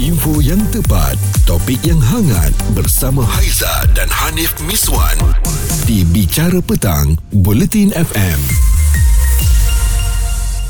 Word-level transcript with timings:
Info 0.00 0.40
yang 0.40 0.56
tepat, 0.72 1.12
topik 1.44 1.76
yang 1.84 2.00
hangat 2.00 2.56
bersama 2.72 3.20
Haiza 3.20 3.68
dan 3.92 4.08
Hanif 4.08 4.56
Miswan 4.64 5.12
di 5.84 6.08
Bicara 6.08 6.56
Petang, 6.64 7.20
Buletin 7.28 7.92
FM. 7.92 8.40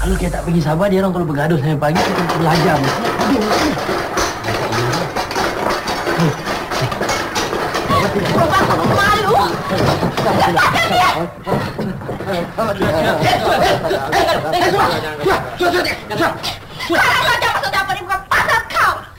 Kalau 0.02 0.18
kita 0.18 0.34
tak 0.34 0.42
pergi 0.50 0.58
sabar 0.66 0.90
Dia 0.90 1.06
orang 1.06 1.14
kalau 1.14 1.26
bergaduh 1.30 1.62
sampai 1.62 1.78
pagi 1.78 2.02
Kita 2.02 2.10
kena 2.10 2.34
belajar. 2.42 2.78
Aduh, 2.82 3.38
aduh. 3.54 3.74
Malu. 8.98 9.38
Lepaskan 10.26 10.86
dia. 10.90 11.10
Kalau 16.90 17.22
macam 17.22 17.49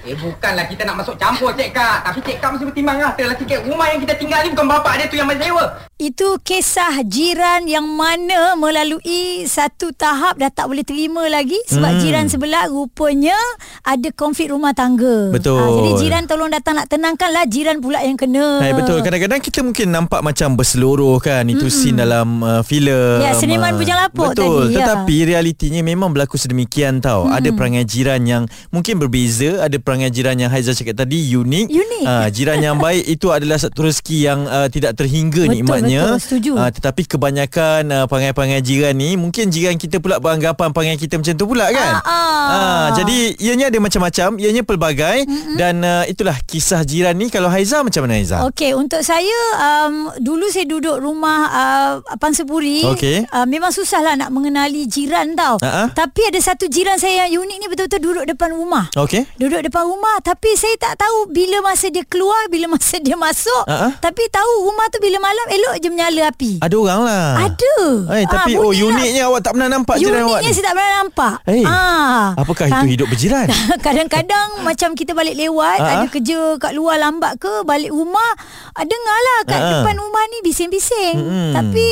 Eh 0.02 0.18
bukanlah 0.18 0.66
kita 0.66 0.82
nak 0.82 1.06
masuk 1.06 1.14
campur 1.14 1.54
Cik 1.54 1.78
Kak 1.78 2.02
Tapi 2.02 2.20
Cik 2.26 2.38
Kak 2.42 2.50
mesti 2.58 2.66
bertimbang 2.66 2.98
lah 2.98 3.14
Terlah 3.14 3.38
sikit 3.38 3.62
rumah 3.70 3.86
yang 3.94 4.02
kita 4.02 4.18
tinggal 4.18 4.42
ni 4.42 4.50
bukan 4.50 4.66
bapak 4.66 4.94
dia 4.98 5.06
tu 5.06 5.14
yang 5.14 5.30
main 5.30 5.38
sewa 5.38 5.78
Itu 6.02 6.42
kisah 6.42 7.06
jiran 7.06 7.70
yang 7.70 7.86
mana 7.86 8.58
melalui 8.58 9.46
satu 9.46 9.94
tahap 9.94 10.42
dah 10.42 10.50
tak 10.50 10.66
boleh 10.66 10.82
terima 10.82 11.30
lagi 11.30 11.62
sebab 11.70 11.92
Hmm. 11.92 12.02
jiran 12.02 12.26
sebelah 12.26 12.72
rupanya 12.72 13.36
ada 13.84 14.10
konflik 14.16 14.50
rumah 14.50 14.72
tangga. 14.72 15.30
Betul. 15.30 15.60
Ah, 15.60 15.70
jadi 15.78 15.92
jiran 16.00 16.24
tolong 16.26 16.48
datang 16.48 16.80
nak 16.80 16.88
tenangkanlah 16.88 17.44
jiran 17.52 17.84
pula 17.84 18.00
yang 18.02 18.16
kena. 18.16 18.64
Hai, 18.64 18.72
betul. 18.72 19.04
Kadang-kadang 19.04 19.44
kita 19.44 19.60
mungkin 19.62 19.92
nampak 19.92 20.24
macam 20.24 20.56
berseluruh 20.56 21.20
kan. 21.20 21.46
Itu 21.52 21.68
mm 21.68 21.74
scene 21.76 22.00
dalam 22.00 22.42
uh, 22.42 22.64
filem. 22.64 23.22
Ya, 23.22 23.36
Seniman 23.36 23.76
uh, 23.76 23.78
Bujang 23.78 24.00
Lapuk 24.00 24.32
betul. 24.34 24.72
tadi, 24.72 24.74
ya. 24.74 24.78
Tetapi 24.82 25.16
realitinya 25.36 25.82
memang 25.84 26.16
berlaku 26.16 26.40
sedemikian 26.40 27.04
tau. 27.04 27.28
Mm. 27.28 27.36
Ada 27.38 27.50
perangai 27.52 27.84
jiran 27.84 28.22
yang 28.24 28.44
mungkin 28.72 28.96
berbeza. 28.98 29.60
Ada 29.62 29.78
perangai 29.78 29.91
jiran 30.14 30.38
yang 30.40 30.52
Haiza 30.54 30.72
cakap 30.72 31.04
tadi 31.04 31.28
unik. 31.36 31.68
Unik. 31.68 32.06
Uh, 32.08 32.28
jiran 32.32 32.60
yang 32.64 32.78
baik 32.86 33.04
itu 33.10 33.28
adalah 33.34 33.58
satu 33.60 33.90
rezeki 33.90 34.18
yang 34.24 34.40
uh, 34.48 34.68
tidak 34.72 34.96
terhingga 34.96 35.50
Betul, 35.50 35.56
nikmatnya. 35.58 36.04
betul. 36.16 36.20
Setuju. 36.22 36.52
Uh, 36.56 36.70
tetapi 36.72 37.02
kebanyakan 37.10 37.82
uh, 37.92 38.06
perangai-perangai 38.08 38.62
jiran 38.64 38.96
ni 38.96 39.20
mungkin 39.20 39.52
jiran 39.52 39.76
kita 39.76 40.00
pula 40.00 40.22
beranggapan 40.22 40.72
perangai 40.72 41.02
kita 41.02 41.18
macam 41.18 41.34
tu 41.34 41.46
pula 41.50 41.68
kan. 41.74 41.92
Ah, 42.00 42.08
ah. 42.08 42.42
Ah, 42.52 42.88
jadi 42.94 43.34
ianya 43.42 43.72
ada 43.72 43.80
macam-macam, 43.80 44.30
ianya 44.38 44.64
pelbagai 44.64 45.26
mm-hmm. 45.26 45.56
dan 45.58 45.76
uh, 45.82 46.04
itulah 46.06 46.36
kisah 46.46 46.84
jiran 46.86 47.16
ni 47.16 47.32
kalau 47.34 47.48
Haiza 47.50 47.82
macam 47.82 48.06
mana 48.06 48.20
Haiza? 48.20 48.44
Okey, 48.52 48.78
untuk 48.78 49.02
saya 49.02 49.40
um, 49.58 50.14
dulu 50.20 50.52
saya 50.52 50.68
duduk 50.68 51.00
rumah 51.00 51.40
uh, 51.50 51.92
Pansepuri. 52.20 52.86
Okey. 52.94 53.26
Uh, 53.32 53.48
memang 53.50 53.74
susahlah 53.74 54.14
nak 54.20 54.30
mengenali 54.30 54.86
jiran 54.86 55.34
tau. 55.34 55.58
Ha-ha. 55.64 55.90
Tapi 55.96 56.22
ada 56.30 56.40
satu 56.42 56.68
jiran 56.68 57.00
saya 57.00 57.26
yang 57.26 57.42
unik 57.42 57.58
ni 57.58 57.68
betul-betul 57.72 58.02
duduk 58.02 58.26
depan 58.28 58.50
rumah. 58.54 58.86
Okey. 58.94 59.26
Duduk 59.40 59.64
depan 59.64 59.81
rumah 59.84 60.18
tapi 60.20 60.54
saya 60.54 60.74
tak 60.76 60.98
tahu 60.98 61.28
bila 61.28 61.62
masa 61.62 61.88
dia 61.88 62.04
keluar, 62.04 62.48
bila 62.48 62.70
masa 62.74 62.98
dia 62.98 63.14
masuk. 63.14 63.64
Ha-ha. 63.66 63.98
Tapi 63.98 64.24
tahu 64.28 64.52
rumah 64.64 64.88
tu 64.88 64.98
bila 64.98 65.18
malam 65.18 65.46
elok 65.48 65.76
je 65.78 65.88
menyala 65.88 66.22
api. 66.28 66.52
Ada 66.60 66.76
orang 66.76 67.02
lah. 67.02 67.28
Ada. 67.44 67.76
Eh, 68.14 68.26
tapi 68.26 68.52
Ah, 68.52 68.60
oh 68.60 68.70
lah. 68.70 68.88
uniknya 68.88 69.24
awak 69.26 69.42
tak 69.42 69.52
pernah 69.54 69.70
nampak 69.70 69.96
jiran 69.98 70.24
awak 70.24 70.40
Uniknya 70.40 70.52
saya 70.52 70.66
tak 70.66 70.76
pernah 70.76 70.94
nampak. 70.98 71.34
Eh, 71.46 71.64
Ah. 71.64 72.26
Apakah 72.36 72.66
itu 72.66 72.76
Kan- 72.76 72.90
hidup 72.90 73.08
berjiran? 73.08 73.48
Kadang-kadang 73.86 74.48
macam 74.68 74.90
kita 74.94 75.12
balik 75.12 75.34
lewat 75.34 75.78
Ha? 75.78 75.88
Ada 75.94 76.08
kerja 76.08 76.38
kat 76.58 76.72
luar 76.72 76.98
lambat 76.98 77.38
ke 77.38 77.64
Balik 77.64 77.90
rumah 77.90 78.32
ah, 78.72 78.84
Dengar 78.84 79.18
lah 79.20 79.40
kat 79.46 79.58
Ha. 79.58 79.70
depan 79.74 79.96
rumah 79.98 80.24
ni 80.28 80.38
Bising-bising 80.42 81.16
Mm-mm. 81.16 81.50
Tapi 81.52 81.88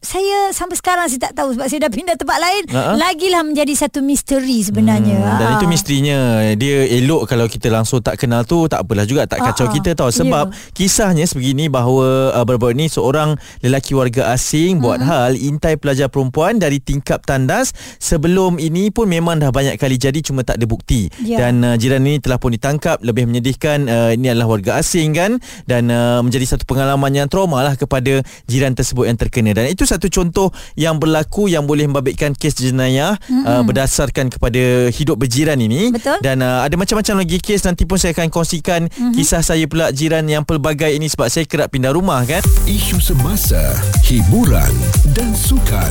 saya 0.00 0.48
sampai 0.50 0.74
sekarang 0.74 1.06
saya 1.06 1.20
tak 1.22 1.36
tahu 1.36 1.52
sebab 1.52 1.66
saya 1.66 1.80
dah 1.82 1.92
pindah 1.92 2.16
tempat 2.16 2.36
lain 2.36 2.64
Ha-ha. 2.66 2.96
lagilah 2.96 3.42
menjadi 3.42 3.76
satu 3.76 4.00
misteri 4.00 4.60
sebenarnya 4.60 5.12
Hmm, 5.12 5.36
dan 5.36 5.46
Ah. 5.46 5.54
itu 5.54 5.66
misterinya 5.66 6.18
Dia 6.52 6.88
elok 6.90 7.26
kalau 7.26 7.44
kita 7.44 7.68
langsung 7.68 8.00
tak 8.00 8.16
kenal 8.16 8.42
tu 8.42 8.64
Tak 8.66 8.82
apalah 8.82 9.04
juga 9.04 9.24
Tak 9.24 9.42
kacau 9.42 9.66
ah. 9.66 9.70
kita 9.70 9.92
tau 9.92 10.08
Sebab 10.08 10.44
Ya. 10.46 10.56
kisahnya 10.72 11.24
sebegini 11.24 11.68
Bahawa 11.68 12.32
uh, 12.32 12.42
baru-baru 12.42 12.72
ni 12.74 12.86
Seorang 12.86 13.34
lelaki 13.60 13.92
warga 13.92 14.30
asing 14.30 14.78
Buat 14.78 15.00
hal 15.00 15.30
Intai 15.34 15.76
pelajar 15.76 16.08
perempuan 16.08 16.56
Dari 16.56 16.78
tingkap 16.78 17.20
tandas 17.20 17.70
Sebelum 17.98 18.56
ini 18.56 18.88
pun 18.88 19.04
Memang 19.04 19.36
dah 19.36 19.50
banyak 19.50 19.76
kali 19.76 19.94
jadi 19.94 20.16
Cuma 20.20 20.40
tak 20.40 20.56
ada 20.56 20.66
bukti 20.66 21.12
Ya. 21.20 21.36
Dan 21.38 21.60
uh, 21.62 21.74
jiran 21.74 22.00
ini 22.02 22.18
telah 22.18 22.36
pun 22.36 22.50
ditangkap 22.50 22.98
Lebih 23.00 23.26
menyedihkan 23.26 23.84
uh, 23.84 24.10
Ini 24.10 24.32
adalah 24.32 24.48
warga 24.50 24.78
asing 24.78 25.12
kan 25.12 25.36
Dan 25.64 25.86
uh, 25.86 26.20
menjadi 26.20 26.48
satu 26.48 26.64
pengalaman 26.64 27.12
yang 27.12 27.26
trauma 27.26 27.60
lah 27.60 27.74
Kepada 27.74 28.20
jiran 28.46 28.72
tersebut 28.72 29.04
yang 29.04 29.18
terkena 29.18 29.52
Dan 29.52 29.68
itu 29.68 29.84
satu 29.90 30.06
contoh 30.06 30.54
Yang 30.78 30.96
berlaku 31.02 31.50
Yang 31.50 31.64
boleh 31.66 31.84
membabitkan 31.90 32.30
kes 32.38 32.54
jenayah 32.62 33.18
uh, 33.46 33.62
Berdasarkan 33.66 34.30
kepada 34.30 34.88
Hidup 34.94 35.18
berjiran 35.18 35.58
ini 35.58 35.90
Betul. 35.90 36.22
Dan 36.22 36.40
uh, 36.40 36.62
ada 36.62 36.74
macam-macam 36.78 37.26
lagi 37.26 37.42
kes 37.42 37.66
Nanti 37.66 37.82
pun 37.84 37.98
saya 37.98 38.14
akan 38.14 38.30
kongsikan 38.30 38.86
mm-hmm. 38.86 39.14
Kisah 39.18 39.42
saya 39.42 39.66
pula 39.66 39.90
jiran 39.90 40.24
yang 40.30 40.46
pelbagai 40.46 40.94
ini 40.94 41.10
Sebab 41.10 41.26
saya 41.26 41.44
kerap 41.44 41.74
pindah 41.74 41.90
rumah 41.90 42.22
kan 42.22 42.40
Isu 42.70 43.02
semasa, 43.02 43.74
hiburan 44.06 44.70
dan 45.16 45.34
sukan 45.34 45.90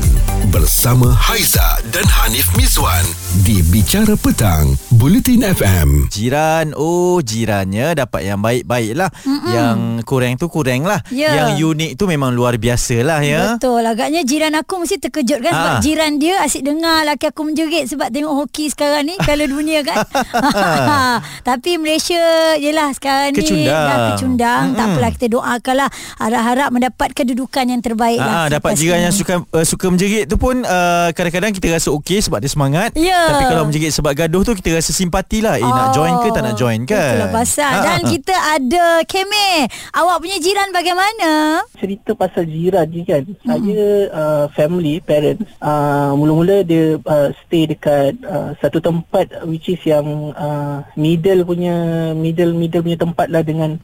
bersama 0.54 1.12
Haiza 1.12 1.84
dan 1.92 2.08
Hanif 2.08 2.48
Miswan 2.56 3.04
di 3.44 3.62
Bicara 3.68 4.16
Petang, 4.18 4.74
Buletin 4.96 5.46
FM. 5.46 6.10
Jiran 6.10 6.74
Oh 6.78 7.20
jirannya 7.22 7.94
Dapat 7.94 8.22
yang 8.26 8.40
baik-baik 8.40 8.94
lah 8.96 9.10
mm-hmm. 9.12 9.52
Yang 9.52 9.78
kurang 10.08 10.34
tu 10.40 10.48
kurang 10.48 10.88
lah 10.88 11.02
Ya. 11.10 11.34
Yang 11.34 11.74
unik 11.74 11.92
tu 11.98 12.06
memang 12.06 12.32
luar 12.32 12.62
biasa 12.62 13.02
lah 13.02 13.20
ya 13.26 13.58
Betul 13.58 13.82
Agaknya 13.90 14.22
jiran 14.22 14.54
aku 14.54 14.78
mesti 14.78 14.98
terkejut 14.98 15.40
kan 15.40 15.52
Sebab 15.52 15.72
Ah. 15.72 15.82
jiran 15.82 16.12
dia 16.16 16.38
asyik 16.40 16.62
dengar 16.64 17.02
Laki 17.04 17.26
aku 17.26 17.42
menjerit 17.44 17.86
Sebab 17.86 18.08
tengok 18.08 18.34
hoki 18.36 18.68
sekarang 18.68 19.04
ni 19.04 19.18
Piala 19.18 19.46
dunia 19.46 19.82
kan 19.82 20.06
Tapi 21.50 21.76
Malaysia 21.76 22.20
Yelah 22.56 22.92
sekarang 22.92 23.32
ni 23.32 23.42
Kecundang. 23.42 23.74
Dah 23.82 23.98
kecundang 24.12 24.64
Tak 24.70 24.78
Mm-mm. 24.78 24.94
apalah 24.94 25.12
kita 25.12 25.28
doakanlah 25.30 25.90
Harap-harap 26.18 26.70
mendapat 26.70 27.10
kedudukan 27.12 27.66
yang 27.66 27.80
terbaik 27.80 28.18
lah 28.18 28.28
Ah, 28.30 28.48
dapat 28.48 28.76
jiran 28.76 29.00
ini. 29.00 29.06
yang 29.06 29.16
suka 29.16 29.42
uh, 29.42 29.66
suka 29.66 29.90
menjerit 29.90 30.26
tu 30.26 30.36
pun 30.36 30.54
uh, 30.60 31.10
kadang-kadang 31.12 31.50
kita 31.50 31.72
rasa 31.72 31.90
okey 31.92 32.20
sebab 32.20 32.38
dia 32.38 32.48
semangat. 32.48 32.94
Ya. 32.94 33.18
Tapi 33.28 33.44
kalau 33.46 33.64
menjerit 33.64 33.90
sebab 33.90 34.14
gaduh 34.14 34.42
tu 34.42 34.54
kita 34.54 34.76
rasa 34.76 34.92
simpati 34.92 35.40
lah. 35.40 35.56
Eh 35.56 35.64
oh, 35.64 35.70
nak 35.70 35.92
join 35.92 36.14
ke 36.20 36.30
tak 36.30 36.42
nak 36.42 36.56
join 36.56 36.84
kan? 36.84 37.16
Itulah 37.16 37.32
pasal 37.32 37.72
Ah, 37.72 37.82
Dan 37.82 38.00
kita 38.08 38.36
ada 38.36 38.86
Keme 39.04 39.66
Awak 39.92 40.18
punya 40.20 40.38
jiran 40.38 40.70
bagaimana? 40.70 41.62
cerita 41.74 42.12
pasal 42.14 42.44
jiran 42.46 42.86
ni 42.86 43.02
kan 43.02 43.24
hmm. 43.24 43.40
saya 43.42 43.79
uh, 44.12 44.46
family 44.54 45.00
parents 45.04 45.46
uh, 45.62 46.12
mula-mula 46.16 46.64
dia 46.66 47.00
uh, 47.02 47.30
stay 47.46 47.68
dekat 47.70 48.20
uh, 48.26 48.56
satu 48.60 48.80
tempat 48.80 49.32
which 49.46 49.70
is 49.72 49.82
yang 49.88 50.34
uh, 50.36 50.84
middle 51.00 51.44
punya 51.48 51.76
middle 52.16 52.56
middle 52.56 52.84
punya 52.84 53.00
tempat 53.00 53.28
lah 53.32 53.44
dengan 53.44 53.80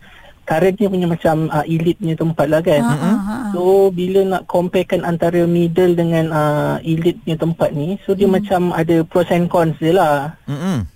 currentnya 0.45 0.88
punya 0.88 1.07
macam 1.09 1.50
uh, 1.50 1.66
elite 1.66 1.97
punya 1.97 2.16
tempat 2.16 2.47
lah 2.47 2.61
kan 2.61 2.81
ha. 2.85 3.09
So 3.50 3.89
bila 3.89 4.22
nak 4.22 4.44
comparekan 4.45 5.01
antara 5.01 5.44
middle 5.50 5.97
dengan 5.97 6.29
uh, 6.29 6.77
elite 6.85 7.17
punya 7.25 7.38
tempat 7.41 7.69
ni 7.73 7.97
So 8.06 8.13
dia 8.13 8.29
hmm. 8.29 8.35
macam 8.38 8.62
ada 8.69 9.01
pros 9.01 9.33
and 9.33 9.50
cons 9.50 9.73
dia 9.81 9.97
lah 9.97 10.38
Mm-mm. 10.45 10.95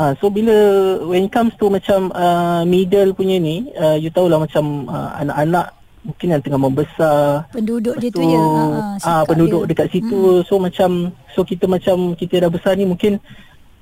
Ah, 0.00 0.14
so 0.16 0.30
bila 0.30 0.54
when 1.04 1.26
it 1.26 1.32
comes 1.34 1.52
to 1.58 1.66
macam 1.66 2.14
uh, 2.14 2.62
middle 2.62 3.10
punya 3.12 3.42
ni, 3.42 3.68
uh, 3.74 3.98
you 3.98 4.08
tahulah 4.08 4.40
macam 4.40 4.86
uh, 4.86 5.18
anak-anak 5.18 5.76
mungkin 6.00 6.32
yang 6.32 6.42
tengah 6.42 6.60
membesar. 6.60 7.44
Penduduk 7.52 7.96
dia 8.00 8.10
tu 8.12 8.24
ya 8.24 8.40
ha, 8.40 8.96
ah 9.04 9.22
penduduk 9.28 9.68
dia. 9.68 9.70
dekat 9.74 9.86
situ. 9.92 10.40
Hmm. 10.40 10.44
So 10.48 10.56
macam 10.56 10.90
so 11.36 11.40
kita 11.44 11.68
macam 11.68 12.16
kita 12.16 12.46
dah 12.46 12.50
besar 12.50 12.76
ni 12.76 12.88
mungkin 12.88 13.20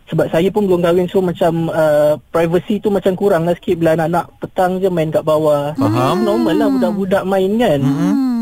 sebab 0.09 0.33
saya 0.33 0.49
pun 0.49 0.65
belum 0.65 0.81
kahwin 0.81 1.06
so 1.06 1.21
macam 1.21 1.69
uh, 1.69 2.17
privacy 2.33 2.81
tu 2.81 2.89
macam 2.89 3.12
kurang 3.12 3.45
lah 3.45 3.53
sikit 3.61 3.77
bila 3.77 3.93
anak-anak 3.93 4.25
petang 4.41 4.81
je 4.81 4.89
main 4.89 5.12
kat 5.12 5.23
bawah. 5.23 5.77
Faham. 5.77 6.25
Normal 6.25 6.55
lah 6.56 6.69
budak-budak 6.73 7.23
main 7.29 7.51
kan. 7.61 7.81
Hmm. 7.84 8.38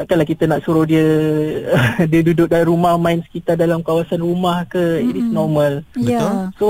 Takkanlah 0.00 0.24
kita 0.24 0.48
nak 0.48 0.64
suruh 0.64 0.88
dia 0.88 1.04
dia 2.10 2.20
duduk 2.24 2.48
dalam 2.48 2.72
rumah 2.72 2.96
main 2.96 3.20
sekitar 3.20 3.60
dalam 3.60 3.84
kawasan 3.84 4.24
rumah 4.24 4.64
ke 4.64 5.04
it 5.04 5.12
is 5.12 5.28
normal. 5.28 5.84
Ya. 5.92 6.48
So 6.56 6.68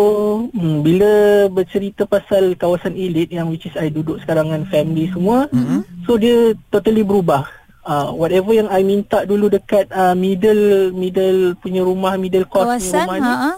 hmm, 0.51 0.83
bila 0.83 1.47
bercerita 1.47 2.11
pasal 2.11 2.59
kawasan 2.59 2.99
elit 2.99 3.31
yang 3.31 3.47
which 3.47 3.71
is 3.71 3.79
I 3.79 3.87
duduk 3.87 4.19
sekarang 4.27 4.51
dengan 4.51 4.67
family 4.67 5.07
semua, 5.15 5.47
mm-hmm. 5.47 6.11
so 6.11 6.19
dia 6.19 6.59
totally 6.75 7.07
berubah. 7.07 7.47
Uh, 7.81 8.11
whatever 8.19 8.51
yang 8.51 8.67
I 8.67 8.83
minta 8.83 9.23
dulu 9.23 9.47
dekat 9.47 9.89
uh, 9.95 10.13
middle 10.19 10.91
middle 10.91 11.55
punya 11.63 11.87
rumah 11.87 12.19
middle 12.19 12.45
cost 12.51 12.67
punya 12.67 12.83
Kawasan 12.83 12.99
rumah 13.07 13.17
ha, 13.17 13.23
ni 13.23 13.33
ha. 13.33 13.53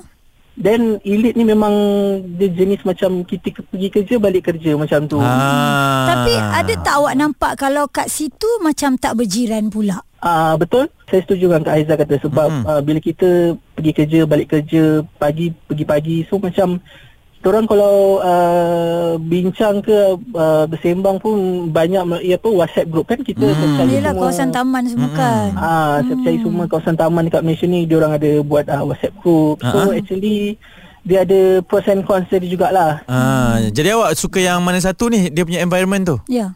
Then 0.56 1.00
elit 1.02 1.32
ni 1.36 1.44
memang 1.48 1.72
dia 2.36 2.48
jenis 2.52 2.84
macam 2.84 3.24
kita 3.24 3.64
pergi 3.72 3.88
kerja 3.88 4.14
balik 4.20 4.52
kerja 4.52 4.76
macam 4.76 5.08
tu. 5.08 5.18
Ah. 5.20 6.08
Tapi 6.12 6.32
ada 6.36 6.74
tak 6.84 6.94
awak 7.00 7.14
nampak 7.16 7.52
kalau 7.56 7.88
kat 7.88 8.12
situ 8.12 8.48
macam 8.60 8.96
tak 9.00 9.16
berjiran 9.16 9.72
pula? 9.72 10.04
Ah 10.22 10.52
uh, 10.52 10.54
betul. 10.60 10.86
Saya 11.08 11.24
setuju 11.24 11.50
dengan 11.50 11.62
Kak 11.66 11.74
Aizah 11.76 11.96
kata 11.98 12.14
sebab 12.22 12.48
mm-hmm. 12.48 12.68
uh, 12.68 12.80
bila 12.84 12.98
kita 13.02 13.28
pergi 13.74 13.92
kerja, 13.92 14.20
balik 14.24 14.48
kerja, 14.48 14.84
pagi 15.18 15.52
pergi 15.52 15.84
pagi 15.84 16.16
so 16.28 16.38
macam 16.38 16.78
orang 17.44 17.64
kalau 17.64 18.18
uh, 18.18 19.18
bincang 19.18 19.80
ke 19.80 19.96
uh, 20.32 20.64
bersembang 20.64 21.18
pun 21.18 21.34
banyak 21.68 21.98
ya 22.20 22.36
apa 22.36 22.48
WhatsApp 22.48 22.86
group 22.86 23.06
kan 23.06 23.18
kita 23.18 23.42
Hmm. 23.42 23.58
percaya 23.58 23.88
Yelah 23.88 24.12
semua 24.12 24.22
kawasan 24.22 24.50
taman 24.50 24.82
semua 24.86 25.08
Mm-mm. 25.08 25.18
kan. 25.18 25.48
Ah, 25.54 25.94
saya 26.00 26.14
percaya 26.14 26.36
semua 26.38 26.64
kawasan 26.66 26.96
taman 26.96 27.22
dekat 27.24 27.42
Malaysia 27.42 27.66
ni 27.66 27.80
dia 27.82 27.96
orang 27.96 28.12
ada 28.14 28.30
buat 28.42 28.66
uh, 28.66 28.84
WhatsApp 28.84 29.14
group. 29.18 29.56
So 29.60 29.76
Ah. 29.76 29.90
actually 29.90 30.56
dia 31.02 31.26
ada 31.26 31.40
pros 31.60 31.86
and 31.86 32.02
cons 32.02 32.30
dia 32.30 32.38
jugalah. 32.40 33.02
Ah, 33.04 33.58
jadi 33.68 33.94
awak 33.94 34.14
suka 34.14 34.38
yang 34.38 34.62
mana 34.62 34.78
satu 34.78 35.10
ni 35.10 35.26
dia 35.26 35.42
punya 35.42 35.58
environment 35.60 36.02
tu? 36.04 36.16
Ya. 36.30 36.54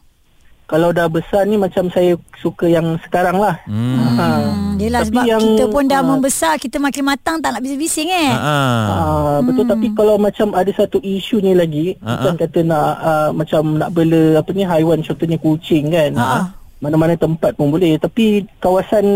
Kalau 0.66 0.90
dah 0.90 1.06
besar 1.06 1.46
ni 1.46 1.54
macam 1.54 1.86
saya 1.94 2.18
suka 2.42 2.66
yang 2.66 2.98
sekarang 3.06 3.38
lah. 3.38 3.54
Hmm. 3.70 4.18
Ha. 4.18 4.26
Hmm, 4.26 4.74
yelah 4.82 5.06
Tapi 5.06 5.14
sebab 5.14 5.24
yang, 5.30 5.42
kita 5.46 5.64
pun 5.70 5.84
dah 5.86 6.02
ah, 6.02 6.06
membesar, 6.10 6.58
kita 6.58 6.82
makin 6.82 7.06
matang 7.06 7.38
tak 7.38 7.54
nak 7.54 7.62
bising-bising 7.62 8.10
eh. 8.10 8.34
Ah. 8.34 8.82
Ah, 8.90 9.38
betul 9.46 9.62
tapi 9.62 9.94
kalau 9.94 10.18
macam 10.18 10.58
ada 10.58 10.66
satu 10.74 10.98
isu 10.98 11.38
ni 11.38 11.54
lagi 11.54 11.94
Ah, 12.02 12.18
bukan 12.18 12.34
kata 12.34 12.58
nak 12.66 12.88
uh, 12.98 13.30
macam 13.30 13.62
nak 13.78 13.94
bela 13.94 14.42
apa 14.42 14.50
ni 14.50 14.66
haiwan 14.66 15.06
contohnya 15.06 15.38
kucing 15.38 15.94
kan. 15.94 16.10
Ah, 16.18 16.26
ah. 16.26 16.44
Mana-mana 16.82 17.14
tempat 17.14 17.54
pun 17.54 17.70
boleh 17.70 17.94
tapi 18.02 18.42
kawasan 18.58 19.06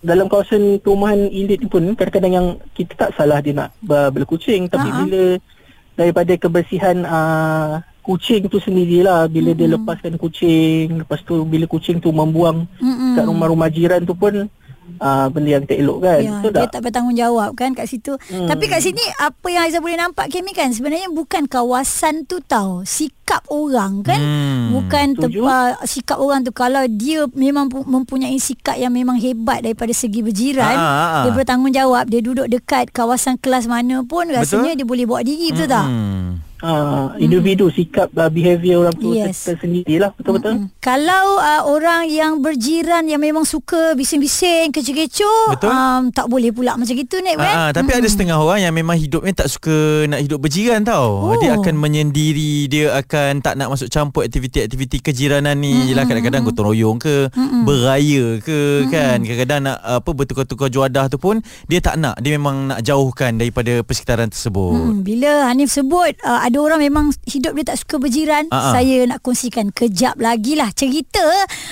dalam 0.00 0.24
kawasan 0.24 0.80
perumahan 0.80 1.28
elit 1.28 1.60
ni 1.60 1.68
pun 1.68 1.84
kadang-kadang 1.92 2.32
yang 2.32 2.48
kita 2.72 2.96
tak 2.96 3.10
salah 3.12 3.44
dia 3.44 3.52
nak 3.52 3.76
uh, 3.92 4.08
bela 4.08 4.24
kucing 4.24 4.72
tapi 4.72 4.88
ah. 4.88 4.96
bila 5.04 5.22
daripada 6.00 6.32
kebersihan 6.40 7.04
uh, 7.04 7.84
kucing 8.02 8.42
tu 8.44 8.58
sendirilah 8.58 9.24
bila 9.26 9.50
dia 9.52 9.70
lepaskan 9.70 10.14
kucing 10.16 11.00
lepas 11.00 11.22
tu 11.22 11.42
bila 11.42 11.64
kucing 11.64 11.96
tu 11.96 12.10
membuang 12.10 12.66
Mm-mm. 12.76 13.14
kat 13.14 13.24
rumah-rumah 13.24 13.68
jiran 13.68 14.02
tu 14.02 14.12
pun 14.12 14.50
uh, 14.98 15.26
benda 15.28 15.48
yang 15.52 15.64
tak 15.64 15.78
elok 15.78 15.98
kan. 16.00 16.18
Ya, 16.18 16.30
Betul 16.36 16.50
dia 16.52 16.60
tak? 16.60 16.70
tak 16.72 16.80
bertanggungjawab 16.82 17.50
kan 17.54 17.70
kat 17.72 17.86
situ. 17.86 18.18
Hmm. 18.26 18.46
Tapi 18.46 18.64
kat 18.66 18.80
sini 18.80 19.02
apa 19.16 19.46
yang 19.46 19.62
Aizah 19.64 19.78
boleh 19.78 19.94
nampak 19.96 20.28
Kimi 20.28 20.50
kan 20.50 20.68
sebenarnya 20.68 21.08
bukan 21.08 21.46
kawasan 21.46 22.24
tu 22.24 22.38
tau. 22.40 22.82
Sikap 22.82 23.46
orang 23.48 24.02
kan. 24.02 24.18
Hmm. 24.18 24.74
Bukan 24.74 25.06
tempat 25.16 25.78
sikap 25.84 26.18
orang 26.18 26.42
tu 26.42 26.50
kalau 26.50 26.82
dia 26.88 27.24
memang 27.30 27.68
pu- 27.68 27.84
mempunyai 27.84 28.36
sikap 28.36 28.74
yang 28.74 28.90
memang 28.90 29.16
hebat 29.16 29.62
daripada 29.62 29.92
segi 29.92 30.20
berjiran, 30.20 30.64
Ah, 30.68 30.82
ah, 30.82 30.90
ah. 31.12 31.22
dia 31.22 31.30
bertanggungjawab, 31.32 32.04
dia 32.06 32.20
duduk 32.20 32.46
dekat 32.46 32.90
kawasan 32.90 33.36
kelas 33.36 33.64
mana 33.64 34.02
pun 34.02 34.26
rasanya 34.28 34.74
dia 34.74 34.82
boleh 34.82 35.04
bawa 35.04 35.22
diri 35.22 35.50
betul 35.50 35.68
tak? 35.68 35.86
Uh, 36.62 37.10
individu 37.18 37.74
sikap 37.74 38.06
uh, 38.14 38.30
behavior 38.30 38.86
orang 38.86 38.94
tu 38.94 39.10
Yes. 39.10 39.50
tersendirilah 39.50 40.14
betul-betul. 40.14 40.62
Mm. 40.62 40.66
Kalau 40.78 41.42
uh, 41.42 41.66
orang 41.66 42.06
yang 42.06 42.38
berjiran 42.38 43.02
yang 43.10 43.18
memang 43.18 43.42
suka 43.42 43.98
bising-bising, 43.98 44.70
kecoh-kecoh, 44.70 45.58
um, 45.58 46.14
tak 46.14 46.30
boleh 46.30 46.54
pula 46.54 46.78
macam 46.78 46.94
gitu 46.94 47.18
Nek 47.18 47.34
kan? 47.34 47.50
Ah, 47.50 47.58
ah, 47.66 47.70
tapi 47.74 47.90
ada 47.98 48.06
setengah 48.06 48.38
orang 48.38 48.62
yang 48.62 48.70
memang 48.78 48.94
hidupnya 48.94 49.42
tak 49.42 49.50
suka 49.50 50.06
nak 50.06 50.22
hidup 50.22 50.38
berjiran 50.38 50.86
tau. 50.86 51.34
Oh. 51.34 51.38
Dia 51.42 51.58
akan 51.58 51.74
menyendiri, 51.74 52.70
dia 52.70 52.94
akan 52.94 53.42
tak 53.42 53.58
nak 53.58 53.74
masuk 53.74 53.90
campur 53.90 54.22
aktiviti-aktiviti 54.22 55.02
kejiranan 55.02 55.58
ni. 55.58 55.90
Yelah 55.90 56.06
kadang-kadang 56.06 56.46
gotong 56.46 56.70
royong 56.70 57.02
ke, 57.02 57.26
beraya 57.66 58.38
ke 58.38 58.86
kan. 58.86 59.18
Kadang-kadang 59.26 59.60
nak 59.66 59.78
apa 59.82 60.10
bertukar-tukar 60.14 60.70
juadah 60.70 61.10
tu 61.10 61.18
pun 61.18 61.42
dia 61.66 61.82
tak 61.82 61.98
nak. 61.98 62.22
Dia 62.22 62.38
memang 62.38 62.70
nak 62.70 62.86
jauhkan 62.86 63.34
daripada 63.34 63.82
persekitaran 63.82 64.30
tersebut. 64.30 64.78
Hmm, 64.78 65.02
bila 65.02 65.50
Hanif 65.50 65.74
sebut 65.74 66.14
uh, 66.22 66.51
ada 66.52 66.60
orang 66.60 66.84
memang 66.84 67.08
hidup 67.24 67.56
dia 67.56 67.72
tak 67.72 67.80
suka 67.80 67.96
berjiran, 67.96 68.44
ah. 68.52 68.76
saya 68.76 69.08
nak 69.08 69.24
kongsikan 69.24 69.72
kejap 69.72 70.20
lagi 70.20 70.52
lah 70.52 70.68
cerita 70.76 71.24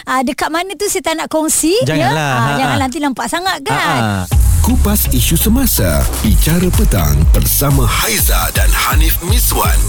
uh, 0.09 0.23
dekat 0.25 0.49
mana 0.49 0.73
tu 0.73 0.89
saya 0.89 1.05
tak 1.05 1.21
nak 1.21 1.29
kongsi. 1.29 1.77
Janganlah. 1.85 2.17
Ya? 2.17 2.41
Uh, 2.41 2.57
jangan 2.57 2.79
nanti 2.81 2.97
nampak 2.97 3.29
sangat 3.29 3.61
kan. 3.61 3.77
Ah. 3.77 4.25
Kupas 4.61 5.09
isu 5.13 5.41
semasa 5.41 6.05
Bicara 6.21 6.69
petang 6.77 7.17
Bersama 7.33 7.89
Haiza 7.89 8.53
dan 8.53 8.69
Hanif 8.69 9.17
Miswan 9.25 9.81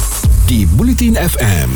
Di 0.47 0.63
Bulletin 0.63 1.19
FM 1.19 1.67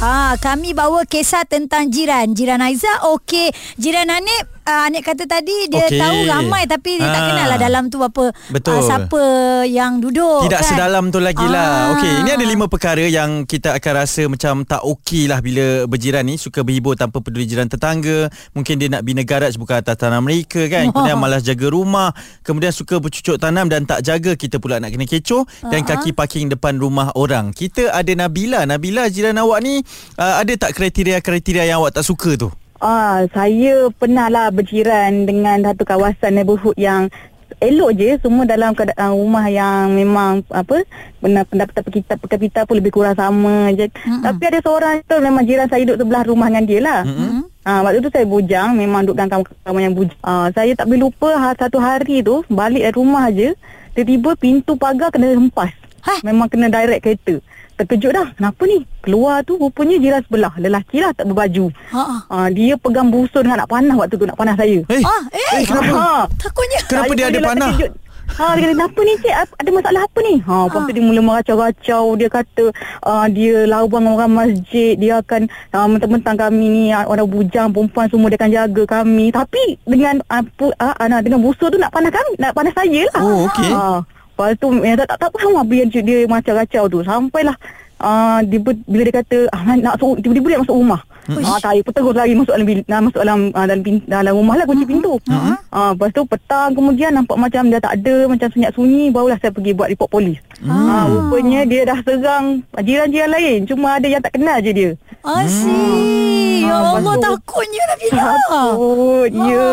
Ah, 0.00 0.32
kami 0.40 0.72
bawa 0.72 1.04
kisah 1.04 1.44
tentang 1.44 1.92
jiran. 1.92 2.32
Jiran 2.32 2.64
Aiza 2.64 2.88
okey. 3.12 3.52
Jiran 3.76 4.08
Hanif 4.08 4.48
uh, 4.62 4.82
Anik 4.82 5.02
kata 5.04 5.24
tadi 5.24 5.66
dia 5.66 5.84
Okey. 5.84 5.96
tahu 5.96 6.18
ramai 6.26 6.62
tapi 6.64 6.96
dia 6.96 7.06
tak 7.06 7.16
Ah. 7.16 7.26
kenal 7.26 7.46
lah 7.46 7.58
dalam 7.58 7.84
tu 7.86 7.98
apa 7.98 8.24
Betul. 8.48 8.74
Uh, 8.74 8.82
siapa 8.82 9.22
yang 9.66 9.98
duduk 9.98 10.44
Tidak 10.44 10.56
kan. 10.56 10.68
sedalam 10.68 11.04
tu 11.08 11.18
lagi 11.18 11.42
Ah. 11.42 11.50
lah 11.50 11.68
Okey 11.92 12.12
ini 12.18 12.30
ada 12.30 12.42
lima 12.42 12.66
perkara 12.66 13.02
yang 13.02 13.44
kita 13.44 13.72
akan 13.72 13.92
rasa 13.96 14.22
macam 14.26 14.62
tak 14.62 14.82
okey 14.82 15.26
lah 15.26 15.38
Bila 15.38 15.84
berjiran 15.86 16.22
ni 16.22 16.36
Suka 16.36 16.60
berhibur 16.60 16.94
tanpa 16.94 17.18
peduli 17.18 17.44
jiran 17.44 17.66
tetangga 17.66 18.26
Mungkin 18.52 18.74
dia 18.76 18.88
nak 18.88 19.02
bina 19.02 19.20
garaj 19.20 19.54
buka 19.54 19.78
atas 19.78 19.96
tanah 19.96 20.18
mereka 20.18 20.66
kan 20.66 20.88
Kemudian 20.90 21.16
malas 21.16 21.42
jaga 21.42 21.66
rumah 21.66 22.12
Kemudian 22.40 22.70
suka 22.70 22.96
bercucuk 22.96 23.36
tanam 23.36 23.66
dan 23.66 23.84
tak 23.84 24.00
jaga 24.00 24.34
Kita 24.34 24.56
pula 24.56 24.76
nak 24.76 24.90
kena 24.90 25.04
kecoh 25.04 25.42
Dan 25.62 25.82
Ah. 25.82 25.86
kaki 25.90 26.12
parking 26.12 26.48
depan 26.48 26.76
rumah 26.76 27.12
orang 27.14 27.50
Kita 27.50 27.90
ada 27.90 28.10
Nabila 28.10 28.64
Nabila 28.64 29.06
jiran 29.06 29.36
awak 29.36 29.60
ni 29.60 29.80
uh, 30.16 30.34
Ada 30.38 30.56
tak 30.58 30.72
kriteria-kriteria 30.72 31.64
yang 31.66 31.80
awak 31.80 31.92
tak 31.92 32.04
suka 32.04 32.36
tu? 32.36 32.48
Ah, 32.80 33.28
saya 33.36 33.92
pernah 33.92 34.32
lah 34.32 34.48
berjiran 34.48 35.28
dengan 35.28 35.60
satu 35.60 35.84
kawasan 35.84 36.40
neighborhood 36.40 36.72
yang 36.80 37.12
elok 37.60 37.92
je 37.92 38.16
semua 38.24 38.48
dalam 38.48 38.72
keadaan 38.72 39.12
rumah 39.12 39.44
yang 39.52 39.92
memang 39.92 40.40
apa 40.48 40.88
benar 41.20 41.44
pendapatan 41.44 41.84
per 41.84 41.92
kita 41.92 42.16
per 42.16 42.28
kapita 42.32 42.64
pun 42.64 42.80
lebih 42.80 42.88
kurang 42.88 43.12
sama 43.12 43.68
je. 43.76 43.84
Mm-hmm. 43.84 44.24
Tapi 44.24 44.42
ada 44.48 44.58
seorang 44.64 44.94
tu 45.04 45.16
memang 45.20 45.44
jiran 45.44 45.68
saya 45.68 45.84
duduk 45.84 46.08
sebelah 46.08 46.24
rumah 46.24 46.48
dengan 46.48 46.64
dia 46.64 46.80
lah. 46.80 47.00
Mm-hmm. 47.04 47.40
Ah, 47.68 47.80
waktu 47.84 48.00
tu 48.00 48.08
saya 48.08 48.24
bujang 48.24 48.72
memang 48.72 49.04
duduk 49.04 49.16
dengan 49.20 49.30
kawan-kawan 49.36 49.82
yang 49.84 49.94
bujang. 49.94 50.20
Ah, 50.24 50.48
saya 50.56 50.72
tak 50.72 50.88
boleh 50.88 51.00
lupa 51.04 51.30
ha, 51.36 51.52
satu 51.52 51.76
hari 51.76 52.24
tu 52.24 52.40
balik 52.48 52.80
dari 52.80 52.96
rumah 52.96 53.28
je 53.28 53.52
tiba-tiba 53.92 54.30
pintu 54.40 54.72
pagar 54.80 55.12
kena 55.12 55.36
hempas. 55.36 55.68
Hah? 56.00 56.16
Memang 56.24 56.48
kena 56.48 56.72
direct 56.72 57.04
kereta. 57.04 57.44
Terkejut 57.80 58.12
dah. 58.12 58.28
Kenapa 58.36 58.62
ni? 58.68 58.84
Keluar 59.00 59.40
tu 59.40 59.56
rupanya 59.56 59.96
jiran 59.96 60.20
sebelah. 60.20 60.52
Lelaki 60.60 61.00
lah 61.00 61.16
tak 61.16 61.24
berbaju. 61.32 61.72
Ha 61.96 62.02
ah. 62.04 62.20
Ah, 62.28 62.48
dia 62.52 62.76
pegang 62.76 63.08
busur 63.08 63.40
dengan 63.40 63.64
nak 63.64 63.72
panah 63.72 63.96
waktu 63.96 64.20
tu 64.20 64.28
nak 64.28 64.36
panah 64.36 64.52
saya. 64.52 64.84
Eh, 64.92 65.00
Ah, 65.00 65.22
eh, 65.32 65.64
kenapa? 65.64 66.28
Takutnya. 66.36 66.80
Kenapa 66.84 67.08
Saya 67.08 67.16
dia 67.16 67.24
pun 67.24 67.32
ada 67.32 67.40
panah? 67.40 67.72
terkejut. 67.72 67.92
Ha, 68.30 68.54
dia 68.54 68.62
kata, 68.62 68.74
kenapa 68.78 69.00
ni 69.02 69.14
cik? 69.18 69.34
Ada 69.58 69.70
masalah 69.74 70.02
apa 70.06 70.18
ni? 70.22 70.34
Ha, 70.38 70.54
lepas 70.70 70.80
tu 70.86 70.92
dia 70.94 71.02
mula 71.02 71.20
meracau-racau. 71.20 72.04
Dia 72.14 72.28
kata 72.30 72.64
uh, 73.02 73.26
dia 73.26 73.54
lawang 73.66 74.06
orang 74.06 74.30
masjid. 74.30 74.94
Dia 74.94 75.18
akan 75.18 75.50
uh, 75.74 75.86
mentang-mentang 75.90 76.36
kami 76.38 76.66
ni 76.70 76.84
uh, 76.94 77.10
orang 77.10 77.26
bujang, 77.26 77.74
perempuan 77.74 78.06
semua 78.06 78.30
dia 78.30 78.38
akan 78.38 78.52
jaga 78.54 78.82
kami. 78.86 79.34
Tapi 79.34 79.82
dengan 79.82 80.22
uh, 80.30 80.46
pu, 80.46 80.70
uh, 80.70 80.94
uh, 80.94 81.20
dengan 81.26 81.42
busur 81.42 81.74
tu 81.74 81.78
nak 81.80 81.90
panah 81.90 82.12
kami, 82.14 82.32
nak 82.38 82.54
panah 82.54 82.70
saya 82.70 83.02
lah. 83.10 83.22
Oh, 83.24 83.50
okey. 83.50 83.70
Ha, 83.74 83.98
lepas 84.40 84.56
tu 84.56 84.72
ya, 84.80 84.96
tak, 84.96 85.06
tak, 85.12 85.18
tak 85.20 85.30
faham 85.36 85.60
apa 85.60 85.72
yang 85.76 85.88
dia 85.92 86.18
macam-racau 86.24 86.84
tu. 86.88 86.98
Sampailah 87.04 87.56
Uh, 88.00 88.40
dia, 88.48 88.56
bila 88.64 89.04
dia 89.04 89.12
kata 89.20 89.44
ah, 89.52 89.76
nak 89.76 90.00
masuk 90.00 90.24
tiba-tiba 90.24 90.56
dia 90.56 90.60
masuk 90.64 90.72
rumah. 90.72 91.04
Uish. 91.28 91.44
Ah, 91.44 91.60
saya 91.60 91.84
pun 91.84 91.92
terus 91.92 92.16
lari 92.16 92.32
masuk 92.32 92.56
dalam 92.56 92.64
uh, 92.80 93.00
masuk 93.04 93.20
dalam 93.20 93.40
uh, 93.52 93.64
dalam, 93.68 93.80
pin, 93.84 94.00
dalam 94.08 94.32
rumah 94.32 94.56
lah 94.56 94.64
kunci 94.64 94.88
pintu. 94.88 95.20
Uh-huh. 95.20 95.52
Uh, 95.68 95.92
lepas 95.92 96.08
tu 96.16 96.24
petang 96.24 96.72
kemudian 96.72 97.12
nampak 97.12 97.36
macam 97.36 97.68
dia 97.68 97.76
tak 97.76 98.00
ada 98.00 98.24
macam 98.24 98.48
senyap 98.56 98.72
sunyi 98.72 99.12
barulah 99.12 99.36
saya 99.36 99.52
pergi 99.52 99.76
buat 99.76 99.92
report 99.92 100.16
polis. 100.16 100.40
Hmm. 100.64 100.72
Ah, 100.72 101.04
rupanya 101.12 101.60
dia 101.68 101.84
dah 101.84 102.00
serang 102.00 102.64
jiran-jiran 102.80 103.30
lain 103.36 103.58
cuma 103.68 104.00
ada 104.00 104.08
yang 104.08 104.24
tak 104.24 104.32
kenal 104.32 104.56
je 104.64 104.72
dia. 104.72 104.90
Asyik. 105.20 106.64
Ya 106.64 106.72
Ah, 106.72 106.96
Allah 106.96 107.14
betul. 107.20 107.24
takutnya 107.28 107.82
Nabila. 107.84 108.24
Takut 108.24 109.28
Ya 109.28 109.68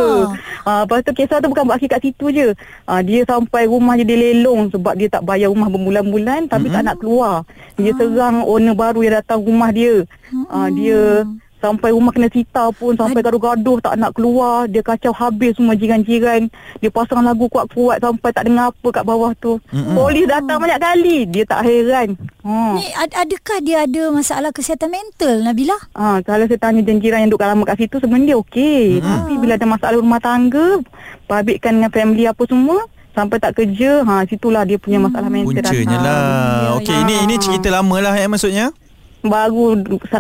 ah, 0.67 0.83
Lepas 0.83 0.99
tu 1.07 1.15
kisah 1.15 1.39
tu 1.39 1.47
bukan 1.47 1.63
berakhir 1.63 1.95
kat 1.95 2.01
situ 2.03 2.25
je. 2.35 2.47
Ah, 2.83 2.99
Dia 2.99 3.23
sampai 3.23 3.71
rumah 3.71 3.95
je 3.95 4.03
dia 4.03 4.19
lelong 4.19 4.67
Sebab 4.75 4.99
dia 4.99 5.07
tak 5.07 5.23
bayar 5.23 5.47
rumah 5.47 5.71
berbulan-bulan 5.71 6.51
Tapi 6.51 6.67
tak 6.67 6.83
nak 6.83 6.99
keluar. 6.99 7.47
Dia 7.79 7.95
serang 7.95 8.43
owner 8.43 8.75
baru 8.75 8.99
yang 9.07 9.15
datang 9.23 9.39
rumah 9.39 9.71
dia. 9.71 10.03
Ah, 10.51 10.67
Dia 10.67 11.23
Sampai 11.57 11.89
rumah 11.89 12.09
kena 12.09 12.27
sita 12.27 12.69
pun 12.71 12.93
Sampai 12.93 13.19
gaduh-gaduh 13.19 13.77
Tak 13.79 13.95
nak 13.95 14.11
keluar 14.11 14.65
Dia 14.65 14.79
kacau 14.79 15.09
habis 15.09 15.53
semua 15.53 15.73
jiran-jiran 15.73 16.45
Dia 16.77 16.87
pasang 16.87 17.19
lagu 17.19 17.47
kuat-kuat 17.47 17.97
Sampai 17.97 18.29
tak 18.29 18.45
dengar 18.45 18.69
apa 18.69 18.87
kat 18.91 19.03
bawah 19.03 19.33
tu 19.33 19.57
Mm-mm. 19.67 19.93
Polis 19.93 20.25
datang 20.25 20.57
banyak 20.57 20.77
kali 20.77 21.17
Dia 21.25 21.43
tak 21.43 21.63
heran 21.63 22.13
ha. 22.41 22.73
Ni 22.73 22.85
ad- 22.93 23.17
adakah 23.17 23.57
dia 23.59 23.83
ada 23.83 24.03
masalah 24.09 24.49
kesihatan 24.49 24.87
mental 24.87 25.41
Nabila? 25.41 25.77
Ah, 25.91 26.21
kalau 26.21 26.45
saya 26.45 26.57
tanya 26.57 26.79
jiran 26.79 27.19
yang 27.19 27.29
duduk 27.29 27.41
lama 27.41 27.63
kat 27.63 27.77
situ 27.79 27.97
sebenarnya 27.97 28.27
dia 28.27 28.37
okey. 28.37 28.81
Hmm. 28.97 29.07
Tapi 29.23 29.33
bila 29.37 29.53
ada 29.53 29.67
masalah 29.67 29.97
rumah 29.97 30.17
tangga, 30.17 30.79
babitkan 31.25 31.75
dengan 31.75 31.89
family 31.89 32.23
apa 32.23 32.43
semua, 32.43 32.85
sampai 33.11 33.37
tak 33.37 33.55
kerja, 33.55 34.01
ha 34.01 34.23
situlah 34.23 34.61
dia 34.61 34.75
punya 34.75 34.97
masalah 34.97 35.27
mental 35.27 35.57
Puncanya 35.57 35.73
datang. 35.89 36.03
lah 36.03 36.61
Ya, 36.63 36.69
Okey 36.77 36.93
ya. 36.93 37.01
ini 37.01 37.15
ini 37.23 37.35
cerita 37.35 37.67
lama 37.69 37.95
lah 37.99 38.13
eh 38.13 38.27
maksudnya 38.27 38.69
Baru 39.27 39.77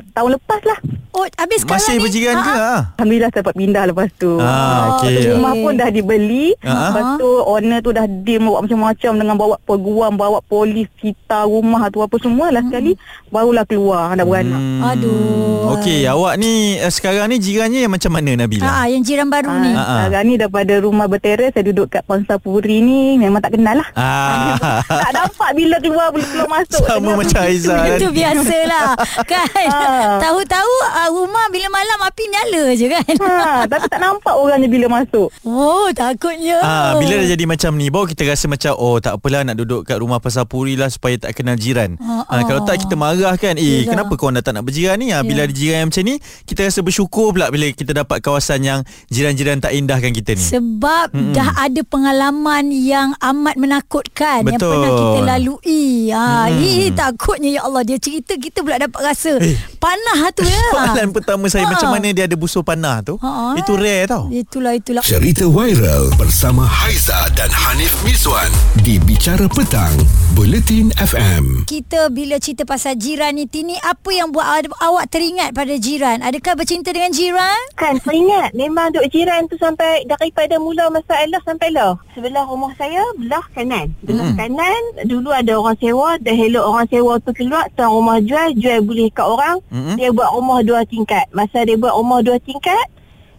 tahun 0.09 0.29
lepas 0.35 0.61
lah. 0.63 0.79
Oh, 1.09 1.25
habis 1.33 1.65
sekarang 1.65 1.81
Masih 1.81 1.95
ni, 1.95 2.01
berjiran 2.03 2.35
ke 2.37 2.51
Ah, 2.51 2.61
ah? 2.61 2.79
Alhamdulillah 2.93 3.29
saya 3.31 3.41
dapat 3.41 3.55
pindah 3.57 3.83
lepas 3.89 4.07
tu. 4.13 4.37
Ah, 4.37 5.01
tu 5.01 5.09
Rumah 5.09 5.53
pun 5.57 5.73
dah 5.73 5.89
dibeli. 5.89 6.53
Ah. 6.61 6.93
Lepas 6.93 7.05
tu 7.17 7.29
owner 7.41 7.79
tu 7.81 7.89
dah 7.89 8.05
deal 8.05 8.37
buat 8.39 8.61
macam-macam 8.61 9.11
dengan 9.17 9.35
bawa 9.35 9.55
peguam, 9.59 10.13
bawa 10.13 10.39
polis, 10.45 10.85
sita 10.95 11.41
rumah 11.41 11.89
tu 11.89 11.99
apa 11.99 12.15
semua. 12.17 12.53
Last 12.53 12.69
sekali 12.69 12.93
barulah 13.27 13.65
keluar 13.65 14.13
anak 14.13 14.29
beranak. 14.29 14.61
Hmm. 14.61 14.83
Aduh. 14.85 15.73
Okey, 15.73 16.05
awak 16.05 16.37
ni 16.37 16.77
eh, 16.77 16.87
sekarang 16.87 17.27
ni 17.27 17.41
jirannya 17.41 17.81
yang 17.81 17.91
macam 17.91 18.13
mana 18.13 18.37
Nabila? 18.37 18.69
Ah, 18.69 18.85
yang 18.85 19.01
jiran 19.01 19.27
baru 19.27 19.49
Ah, 19.49 19.57
ni. 19.57 19.71
Ah, 19.71 19.81
ah. 19.81 19.97
Sekarang 20.05 20.23
ni 20.23 20.35
daripada 20.37 20.73
rumah 20.77 21.05
berteres 21.05 21.49
Saya 21.49 21.65
duduk 21.65 21.89
kat 21.89 22.05
Pangsapuri 22.05 22.79
ni 22.79 23.17
Memang 23.17 23.41
tak 23.41 23.51
kenal 23.51 23.75
lah 23.75 23.89
Ah. 23.91 24.79
Tak 25.03 25.11
nampak 25.11 25.49
bila 25.51 25.75
keluar 25.77 26.07
Bila 26.09 26.23
keluar 26.23 26.49
masuk 26.53 26.83
Sama 26.83 27.09
macam 27.15 27.39
Aizan. 27.41 27.97
Itu 27.97 28.07
biasalah. 28.11 28.96
kan 29.29 29.45
Ah. 29.67 30.17
Tahu-tahu 30.19 30.73
uh, 30.87 31.09
rumah 31.11 31.45
bila 31.47 31.67
malam 31.69 31.99
api 32.01 32.23
nyala 32.25 32.63
je 32.73 32.87
kan 32.87 33.05
Ha, 33.17 33.65
tapi 33.65 33.85
tak 33.85 33.99
nampak 33.99 34.33
orang 34.33 34.57
ni 34.57 34.67
bila 34.67 34.87
masuk. 34.91 35.29
Oh 35.43 35.89
takutnya 35.91 36.57
Ah, 36.59 36.91
bila 36.95 37.13
dah 37.15 37.27
jadi 37.27 37.43
macam 37.43 37.71
ni 37.73 37.87
baru 37.87 38.05
kita 38.05 38.23
rasa 38.25 38.45
macam 38.45 38.73
oh 38.75 38.97
tak 38.97 39.15
apalah 39.15 39.41
nak 39.43 39.55
duduk 39.55 39.83
kat 39.83 39.97
rumah 39.97 40.17
pasar 40.17 40.43
puri 40.43 40.73
lah 40.73 40.87
supaya 40.87 41.15
tak 41.15 41.33
kenal 41.33 41.55
jiran. 41.55 41.95
Ah, 41.99 42.25
Ah, 42.27 42.41
kalau 42.43 42.63
tak 42.63 42.79
kita 42.79 42.93
marah 42.93 43.35
kan. 43.35 43.55
Eh 43.55 43.83
Yelah. 43.83 43.93
kenapa 43.95 44.13
kau 44.13 44.29
dah 44.29 44.41
tak 44.41 44.53
nak 44.53 44.63
berjiran 44.63 44.95
ni? 44.95 45.09
Ah, 45.09 45.21
bila 45.21 45.37
Ya. 45.37 45.45
ada 45.45 45.53
jiran 45.53 45.77
yang 45.79 45.89
macam 45.89 46.03
ni 46.03 46.15
kita 46.43 46.59
rasa 46.63 46.79
bersyukur 46.81 47.31
pula 47.31 47.47
bila 47.47 47.65
kita 47.69 47.91
dapat 47.93 48.17
kawasan 48.19 48.59
yang 48.61 48.79
jiran-jiran 49.07 49.57
tak 49.57 49.71
indahkan 49.71 50.11
kita 50.11 50.33
ni. 50.33 50.43
Sebab 50.43 51.07
mm 51.11 51.25
dah 51.29 51.53
ada 51.59 51.81
pengalaman 51.83 52.71
yang 52.71 53.13
amat 53.19 53.55
menakutkan 53.55 54.41
yang 54.41 54.55
Betul. 54.55 54.73
pernah 54.73 54.89
kita 54.89 55.21
lalui. 55.27 55.85
Ha, 56.09 56.23
Mm-mm. 56.47 56.63
mm 56.87 56.95
takutnya 56.95 57.49
ya 57.51 57.61
Allah 57.61 57.83
dia 57.83 57.97
cerita 57.97 58.33
kita 58.33 58.59
pula 58.59 58.79
dapat 58.87 59.01
rasa 59.05 59.31
Eh. 59.37 59.55
panah 59.77 60.31
tu 60.31 60.41
ya. 60.41 60.63
Soalan 60.73 61.11
pertama 61.11 61.45
saya 61.45 61.63
Ha. 61.63 61.71
macam 61.71 61.89
mana 61.89 62.07
dia 62.09 62.23
ada 62.23 62.33
busur 62.33 62.61
panah 62.61 62.99
tu? 63.01 63.15
Ha, 63.17 63.55
Itu 63.55 63.73
eh. 63.73 63.79
rare 63.79 64.05
tau. 64.07 64.23
Itulah 64.29 64.73
itulah. 64.73 65.03
Cerita 65.03 65.43
viral 65.45 66.11
bersama 66.15 66.63
Haiza 66.63 67.15
dan 67.33 67.47
Hanif 67.49 67.91
Miswan 68.01 68.47
di 68.77 68.95
Bicara 68.97 69.45
Petang, 69.47 69.93
Buletin 70.31 70.91
FM. 70.93 71.63
Kita 71.63 72.07
bila 72.07 72.37
cerita 72.37 72.63
pasal 72.63 72.95
jiran 72.95 73.33
ni 73.33 73.45
Tini 73.45 73.75
apa 73.77 74.09
yang 74.09 74.29
buat 74.29 74.43
aw- 74.45 74.79
awak 74.85 75.07
teringat 75.07 75.51
pada 75.51 75.73
jiran? 75.75 76.19
Adakah 76.19 76.53
bercinta 76.55 76.89
dengan 76.89 77.09
jiran? 77.09 77.57
Kan 77.73 77.97
teringat 77.97 78.51
memang 78.53 78.91
duk 78.91 79.07
jiran 79.07 79.45
tu 79.45 79.55
sampai 79.55 80.03
daripada 80.05 80.57
mula 80.57 80.87
masalah 80.87 81.39
sampai 81.41 81.69
lah. 81.69 81.95
Sebelah 82.11 82.43
rumah 82.43 82.71
saya 82.75 82.99
belah 83.15 83.43
kanan. 83.51 83.93
Belah 84.01 84.27
Mm-mm. 84.27 84.37
kanan 84.37 84.81
dulu 85.03 85.29
ada 85.29 85.53
orang 85.53 85.77
sewa, 85.77 86.15
dah 86.17 86.33
helok 86.33 86.65
orang 86.65 86.87
sewa 86.87 87.13
tu 87.19 87.31
keluar, 87.31 87.65
tuan 87.73 87.89
rumah 87.89 88.17
jual, 88.19 88.49
jual 88.53 88.66
boleh 88.83 89.07
kat 89.11 89.27
orang. 89.27 89.57
Mm-mm. 89.71 89.95
Dia 89.95 90.09
buat 90.11 90.29
rumah 90.35 90.59
dua 90.61 90.81
tingkat. 90.83 91.25
Masa 91.31 91.63
dia 91.63 91.79
buat 91.79 91.95
rumah 91.95 92.19
dua 92.19 92.37
tingkat, 92.43 92.87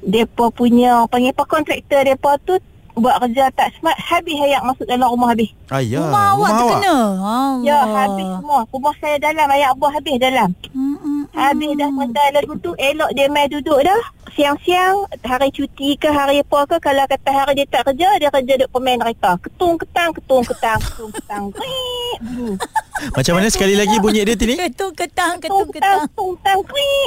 depa 0.03 0.49
punya 0.55 1.05
panggil 1.11 1.35
apa 1.35 1.45
kontraktor 1.45 2.03
depa 2.07 2.39
tu 2.43 2.57
buat 2.99 3.17
kerja 3.23 3.51
tak 3.55 3.73
smart 3.79 3.99
habis 3.99 4.37
hayat 4.39 4.63
masuk 4.63 4.87
dalam 4.87 5.09
rumah 5.09 5.33
habis. 5.33 5.51
Ayah, 5.69 6.05
rumah 6.07 6.25
awak 6.35 6.51
terkena. 6.55 6.97
Allah. 7.19 7.51
Ya 7.65 7.79
habis 7.83 8.27
semua. 8.39 8.61
Rumah 8.69 8.95
saya 9.01 9.17
dalam 9.19 9.47
hayat 9.49 9.73
buah 9.77 9.93
habis 9.95 10.17
dalam. 10.19 10.49
Mm-mm. 10.75 11.19
Habis 11.39 11.71
dah 11.79 11.87
pandai 11.93 12.29
lagu 12.35 12.57
tu 12.59 12.73
Elok 12.75 13.15
dia 13.15 13.31
main 13.31 13.47
duduk 13.47 13.79
dah 13.85 14.03
Siang-siang 14.35 15.07
Hari 15.23 15.53
cuti 15.55 15.95
ke 15.95 16.09
hari 16.09 16.41
apa 16.41 16.67
ke 16.67 16.77
Kalau 16.81 17.05
kata 17.07 17.31
hari 17.31 17.63
dia 17.63 17.67
tak 17.69 17.87
kerja 17.87 18.09
Dia 18.19 18.33
kerja 18.33 18.53
duduk 18.59 18.71
pemain 18.75 18.99
kereta 18.99 19.37
Ketung 19.39 19.79
ketang 19.79 20.11
Ketung 20.17 20.43
ketang 20.43 20.81
Ketung 20.81 21.13
ketang 21.15 21.45
Bunyi 21.53 22.57
Macam 23.17 23.33
mana 23.39 23.47
sekali 23.53 23.79
lagi 23.79 24.03
bunyi 24.03 24.27
dia 24.27 24.35
Tini? 24.35 24.59
Ketung 24.59 24.91
ketang, 24.97 25.39
Ketung 25.39 25.69
ketung 25.69 25.79
ketang 25.79 25.99
ketang. 26.03 26.11
Ketung 26.11 26.33
ketang 26.41 26.59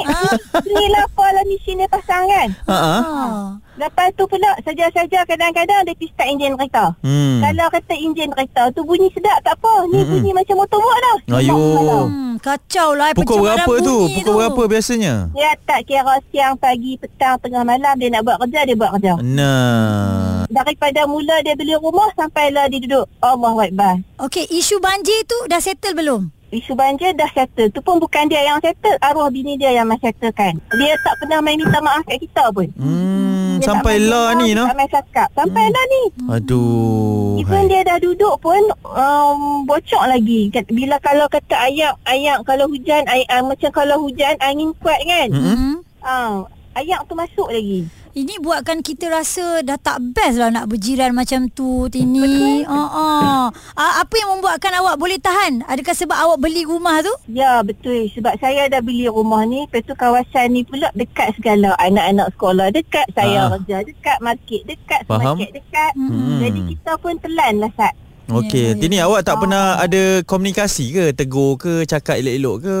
Ah. 0.08 0.32
Bunyi 0.64 0.86
lapar 0.88 1.28
lah 1.34 1.44
mesin 1.44 1.82
dia 1.82 1.88
pasang 1.90 2.24
kan 2.24 2.48
Ha 2.70 2.76
ah. 2.78 3.44
Lepas 3.74 4.12
tu 4.12 4.24
pula 4.24 4.52
Saja-saja 4.60 5.24
kadang-kadang 5.24 5.80
Dia 5.82 5.92
pergi 5.92 6.08
start 6.08 6.28
enjin 6.28 6.52
kereta 6.54 6.84
Hmm. 7.00 7.40
Kalau 7.40 7.66
kata 7.70 7.94
enjin 7.94 8.28
kereta 8.28 8.62
tu 8.70 8.80
bunyi 8.82 9.08
sedap 9.10 9.40
tak 9.40 9.56
apa 9.56 9.86
Ni 9.86 9.98
Mm-mm. 9.98 10.10
bunyi 10.12 10.30
macam 10.32 10.56
motor 10.58 10.78
mok 10.78 10.98
dah 10.98 11.16
Ayuh. 11.34 11.56
Malam. 11.74 12.06
Hmm, 12.06 12.34
kacau 12.38 12.88
lah 12.92 13.10
Pukul 13.12 13.40
pencemaran 13.40 13.56
berapa 13.58 13.74
tu? 13.82 13.96
Pukul 14.12 14.34
berapa 14.36 14.62
biasanya? 14.68 15.14
Dia 15.32 15.50
tak 15.62 15.80
kira 15.84 16.14
siang, 16.28 16.54
pagi, 16.54 16.94
petang, 16.96 17.36
tengah 17.38 17.62
malam 17.62 17.94
Dia 17.96 18.08
nak 18.08 18.22
buat 18.22 18.36
kerja 18.38 18.60
Dia 18.62 18.74
buat 18.74 18.90
kerja 18.94 19.14
Nah. 19.18 20.44
daripada 20.48 21.04
mula 21.04 21.40
dia 21.40 21.54
beli 21.54 21.72
rumah 21.74 22.12
sampailah 22.12 22.68
dia 22.68 22.76
duduk 22.78 23.08
Allah 23.18 23.56
Akbar. 23.58 23.94
Okey, 24.20 24.44
isu 24.52 24.76
banjir 24.78 25.24
tu 25.24 25.38
dah 25.46 25.58
settle 25.58 25.94
belum? 25.94 26.28
Isu 26.50 26.74
banjir 26.74 27.16
dah 27.16 27.24
settle. 27.26 27.72
Tu 27.72 27.80
pun 27.80 27.96
bukan 27.96 28.28
dia 28.28 28.44
yang 28.44 28.60
settle. 28.60 29.00
Arwah 29.00 29.26
bini 29.26 29.56
dia 29.56 29.72
yang 29.72 29.88
settlekan. 29.94 30.60
Dia 30.70 30.92
tak 31.00 31.16
pernah 31.16 31.40
main 31.40 31.56
minta 31.56 31.80
maaf 31.80 32.04
kat 32.04 32.20
kita 32.20 32.52
pun. 32.52 32.68
Hmm, 32.74 33.31
Dia 33.62 33.70
sampai 33.70 33.94
lah 34.02 34.34
ni 34.34 34.58
no. 34.58 34.66
Tak 34.66 34.74
main 34.74 34.90
cakap. 34.90 35.28
Sampai 35.38 35.64
lah 35.70 35.84
ni. 35.86 36.02
Aduh. 36.26 37.38
Even 37.38 37.62
hai. 37.64 37.70
dia 37.70 37.80
dah 37.86 37.98
duduk 38.02 38.34
pun 38.42 38.58
um, 38.82 39.62
bocor 39.62 40.02
lagi. 40.10 40.50
Bila 40.66 40.98
kalau 40.98 41.30
kata 41.30 41.70
ayak, 41.70 41.94
ayak 42.10 42.42
kalau 42.42 42.66
hujan, 42.66 43.06
ayak, 43.06 43.30
uh, 43.30 43.46
macam 43.46 43.70
kalau 43.70 43.96
hujan 44.02 44.34
angin 44.42 44.74
kuat 44.82 44.98
kan. 45.06 45.28
Hmm. 45.30 45.74
Uh, 46.02 46.42
ayak 46.74 47.06
tu 47.06 47.14
masuk 47.14 47.46
lagi. 47.54 47.86
Ini 48.12 48.44
buatkan 48.44 48.84
kita 48.84 49.08
rasa 49.08 49.64
dah 49.64 49.80
tak 49.80 50.12
best 50.12 50.36
lah 50.36 50.52
nak 50.52 50.68
berjiran 50.68 51.16
macam 51.16 51.48
tu 51.48 51.88
Tini. 51.88 52.60
Ha 52.60 52.76
ah. 52.76 53.44
Ah, 53.72 53.92
apa 53.98 54.14
yang 54.14 54.36
membuatkan 54.36 54.68
awak 54.76 55.00
boleh 55.00 55.16
tahan? 55.16 55.64
Adakah 55.64 55.96
sebab 55.96 56.12
awak 56.14 56.38
beli 56.38 56.60
rumah 56.62 57.00
tu? 57.00 57.08
Ya 57.26 57.64
betul 57.64 58.12
sebab 58.12 58.36
saya 58.36 58.68
dah 58.68 58.84
beli 58.84 59.08
rumah 59.08 59.48
ni 59.48 59.64
lepas 59.64 59.80
tu 59.82 59.96
kawasan 59.96 60.52
ni 60.52 60.60
pula 60.60 60.92
dekat 60.92 61.32
segala 61.34 61.72
anak-anak 61.80 62.36
sekolah 62.36 62.68
dekat 62.68 63.08
saya 63.10 63.48
Ah. 63.48 63.56
kerja 63.56 63.80
dekat 63.82 64.18
market 64.20 64.60
dekat 64.66 65.00
Faham. 65.02 65.40
supermarket 65.40 65.50
dekat 65.54 65.92
Hmm. 65.94 66.38
jadi 66.38 66.60
kita 66.68 66.92
pun 66.98 67.14
telan 67.16 67.54
lah 67.58 67.72
Sat 67.72 67.94
Okey, 68.28 68.60
Ya, 68.62 68.68
ya. 68.68 68.78
Tini 68.78 68.96
awak 69.00 69.24
tak 69.24 69.40
pernah 69.40 69.76
ada 69.76 70.20
komunikasi 70.22 70.84
ke, 70.90 71.04
tegur 71.12 71.56
ke, 71.56 71.82
cakap 71.84 72.16
elok-elok 72.16 72.56
ke? 72.60 72.78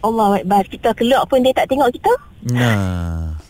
Allah 0.00 0.38
Akbar 0.38 0.62
kita 0.64 0.94
keluar 0.94 1.26
pun 1.26 1.42
dia 1.42 1.50
tak 1.50 1.66
tengok 1.66 1.90
kita 1.90 2.14
Nah. 2.48 3.42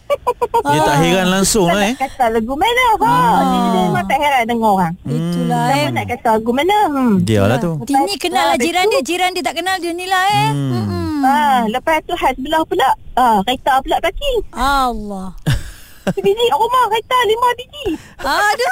Dia 0.62 0.80
tak 0.84 0.96
heran 1.00 1.26
langsung 1.28 1.66
lah 1.68 1.90
eh. 1.90 1.94
kata 1.96 2.24
lagu 2.30 2.54
mana 2.54 2.84
Ah. 3.02 3.40
dia, 3.42 3.58
dia 3.66 3.80
memang 3.82 4.04
tak 4.06 4.18
heran 4.20 4.42
dengar 4.46 4.70
orang 4.72 4.94
Itulah 5.02 5.64
Siapa 5.66 5.82
eh. 5.82 5.90
nak 5.90 6.04
kata 6.06 6.28
lagu 6.38 6.50
mana 6.52 6.76
hmm. 6.86 7.12
Dia 7.22 7.42
lah 7.46 7.58
tu. 7.58 7.72
Tini 7.82 8.14
kenal 8.16 8.44
lah 8.52 8.56
jiran 8.56 8.84
dia. 8.88 9.00
Jiran 9.02 9.30
dia 9.32 9.42
tak 9.42 9.54
kenal 9.58 9.76
dia 9.78 9.92
ni 9.92 10.06
lah 10.06 10.24
eh. 10.28 10.50
Hmm. 10.52 10.84
Hmm. 10.86 11.20
Ah, 11.22 11.60
lepas 11.70 12.02
tu 12.02 12.14
sebelah 12.14 12.62
pula 12.66 12.88
ah, 13.14 13.38
kereta 13.42 13.78
pula 13.78 13.96
parking 13.98 14.38
Allah. 14.52 15.28
sebiji 16.10 16.46
rumah 16.50 16.84
kereta 16.90 17.18
lima 17.28 17.48
biji 17.54 17.86
Aduh. 18.22 18.70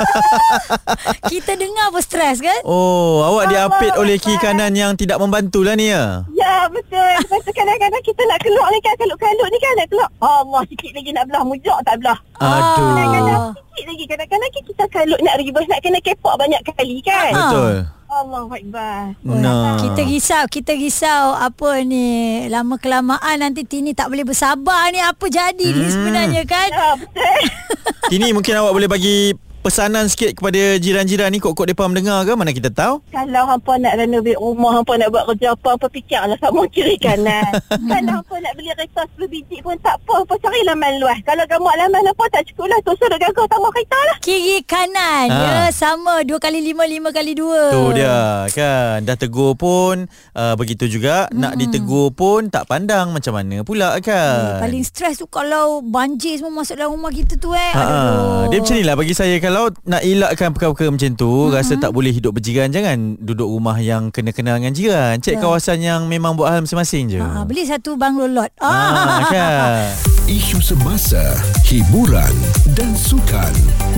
kita 1.31 1.53
dengar 1.55 1.91
pun 1.95 2.03
stres 2.03 2.39
kan? 2.39 2.61
Oh, 2.67 3.23
awak 3.23 3.51
diapit 3.51 3.93
Allah 3.95 4.03
oleh 4.03 4.17
kiri 4.19 4.39
kanan 4.39 4.75
yang 4.75 4.95
tidak 4.95 5.19
membantu 5.23 5.63
lah 5.63 5.75
ni 5.75 5.91
ya. 5.91 6.27
Ya 6.35 6.67
betul 6.73 6.99
Lepas 6.99 7.41
tu 7.45 7.53
kadang-kadang 7.53 8.03
kita 8.03 8.23
nak 8.27 8.39
keluar 8.43 8.67
ni 8.73 8.79
kan 8.81 8.95
Kalut-kalut 8.97 9.49
ni 9.53 9.59
kan 9.61 9.73
nak 9.77 9.89
keluar 9.93 10.09
Allah 10.19 10.63
sikit 10.67 10.91
lagi 10.97 11.11
nak 11.13 11.25
belah 11.29 11.43
Mujak 11.45 11.79
tak 11.85 11.95
belah 12.01 12.19
Aduh. 12.41 12.91
Kadang-kadang 12.91 13.41
sikit 13.55 13.85
lagi 13.87 14.05
Kadang-kadang 14.09 14.51
kita 14.51 14.85
kalut 14.89 15.21
nak 15.21 15.35
reverse 15.39 15.69
Nak 15.71 15.81
kena 15.85 15.99
kepak 16.01 16.35
banyak 16.37 16.61
kali 16.65 16.97
kan. 17.05 17.33
Betul. 17.33 17.75
Allah 18.11 18.43
Akbar 18.45 19.15
Nah. 19.23 19.79
Kita 19.79 20.03
risau, 20.03 20.45
kita 20.47 20.73
risau 20.73 21.33
apa 21.33 21.81
ni 21.81 22.07
lama 22.47 22.75
kelamaan 22.75 23.39
nanti 23.39 23.63
Tini 23.63 23.93
tak 23.93 24.09
boleh 24.09 24.23
bersabar 24.23 24.91
ni 24.91 24.99
apa 24.99 25.25
jadi 25.25 25.55
ni 25.63 25.81
Hmm. 25.81 25.93
sebenarnya 25.93 26.43
kan? 26.45 26.69
Ya 26.69 26.91
betul 26.97 27.39
Tini 28.11 28.29
mungkin 28.31 28.55
awak 28.57 28.73
boleh 28.73 28.89
bagi 28.89 29.31
pesanan 29.61 30.09
sikit 30.09 30.35
kepada 30.35 30.59
jiran-jiran 30.77 31.29
ni? 31.29 31.39
Kok-kok 31.39 31.67
depa 31.67 31.85
mendengar 31.85 32.25
ke? 32.25 32.33
Mana 32.33 32.51
kita 32.51 32.69
tahu? 32.69 33.05
Kalau 33.09 33.45
hampa 33.45 33.77
nak 33.77 33.95
renovate 33.95 34.37
rumah 34.37 34.73
Hampa 34.73 34.97
nak 34.97 35.09
buat 35.09 35.25
kerja 35.29 35.53
apa 35.53 35.69
Hampa 35.71 35.87
fikirlah. 35.87 36.37
Sama 36.37 36.65
kiri 36.67 36.97
kanan. 36.97 37.45
Kalau 37.91 38.13
hampa 38.19 38.35
nak 38.37 38.53
beli 38.55 38.71
kereta 38.71 39.05
10 39.15 39.27
biji 39.27 39.57
pun 39.61 39.77
tak 39.79 39.97
apa. 39.97 40.25
Hampa 40.25 40.35
carilah 40.37 40.73
laman 40.73 40.93
luas. 40.99 41.19
Kalau 41.23 41.45
kamu 41.45 41.69
laman 41.69 42.03
hampa 42.07 42.25
tak 42.29 42.43
cukup 42.47 42.67
lah. 42.67 42.79
Tu 42.81 42.93
suruh 42.95 43.19
gagal 43.19 43.45
tambah 43.47 43.71
kereta 43.71 43.99
lah. 44.01 44.17
Kiri 44.21 44.57
kanan 44.65 45.27
Ha. 45.29 45.37
ya. 45.37 45.55
Sama 45.71 46.25
dua 46.25 46.39
kali 46.39 46.61
lima 46.61 46.85
lima 46.85 47.11
kali 47.11 47.37
dua. 47.37 47.71
Tu 47.71 48.01
dia 48.01 48.17
kan? 48.51 49.03
Dah 49.03 49.15
tegur 49.15 49.53
pun 49.55 50.09
uh, 50.33 50.55
Begitu 50.57 50.89
juga. 50.89 51.29
Hmm. 51.29 51.41
Nak 51.41 51.53
ditegur 51.57 52.11
pun 52.11 52.49
Tak 52.49 52.65
pandang. 52.67 53.13
Macam 53.13 53.37
mana 53.37 53.61
pula 53.61 53.97
kan? 54.01 54.59
Paling 54.59 54.81
stres 54.81 55.17
tu 55.17 55.27
kalau 55.27 55.81
banjir 55.81 56.37
semua 56.37 56.63
masuk 56.63 56.75
dalam 56.75 56.93
rumah 56.93 57.11
kita 57.11 57.37
tu 57.37 57.53
eh. 57.53 57.73
Ha, 57.73 57.83
Aduh. 57.83 58.43
dia 58.49 58.59
macam 58.59 58.75
ni 58.75 58.83
lah 58.83 58.95
bagi 58.95 59.13
saya 59.13 59.37
Kalau 59.51 59.67
nak 59.83 60.07
elakkan 60.07 60.55
perkara-perkara 60.55 60.95
macam 60.95 61.11
tu 61.19 61.27
mm-hmm. 61.27 61.55
Rasa 61.59 61.75
tak 61.75 61.91
boleh 61.91 62.15
hidup 62.15 62.39
berjiran 62.39 62.71
Jangan 62.71 63.19
duduk 63.19 63.51
rumah 63.51 63.75
yang 63.83 64.15
kena 64.15 64.31
kenal 64.31 64.63
dengan 64.63 64.71
jiran 64.71 65.19
Cek 65.19 65.35
Ya. 65.35 65.43
kawasan 65.43 65.83
yang 65.83 66.07
memang 66.07 66.39
buat 66.39 66.55
hal 66.55 66.63
masing-masing 66.63 67.11
je 67.11 67.19
Ha, 67.19 67.43
beli 67.43 67.67
satu 67.67 67.99
banglo 67.99 68.31
lot. 68.31 68.55
Ah, 68.63 69.27
kan 69.35 69.91
Isu 70.31 70.63
semasa, 70.63 71.19
hiburan 71.67 72.31
dan 72.79 72.95
sukan 72.95 73.51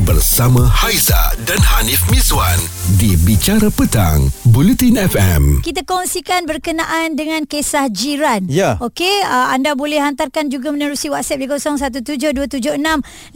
bersama 0.08 0.64
Haiza 0.64 1.36
dan 1.44 1.60
Hanif 1.60 2.00
Miswan 2.08 2.56
di 2.96 3.20
Bicara 3.20 3.68
Petang, 3.68 4.32
Buletin 4.48 4.96
FM. 4.96 5.60
Kita 5.60 5.84
kongsikan 5.84 6.48
berkenaan 6.48 7.20
dengan 7.20 7.44
kisah 7.44 7.92
jiran. 7.92 8.48
Ya. 8.48 8.80
Okey, 8.80 9.12
uh, 9.28 9.52
anda 9.52 9.76
boleh 9.76 10.00
hantarkan 10.00 10.48
juga 10.48 10.72
menerusi 10.72 11.12
WhatsApp 11.12 11.36
di 11.36 11.52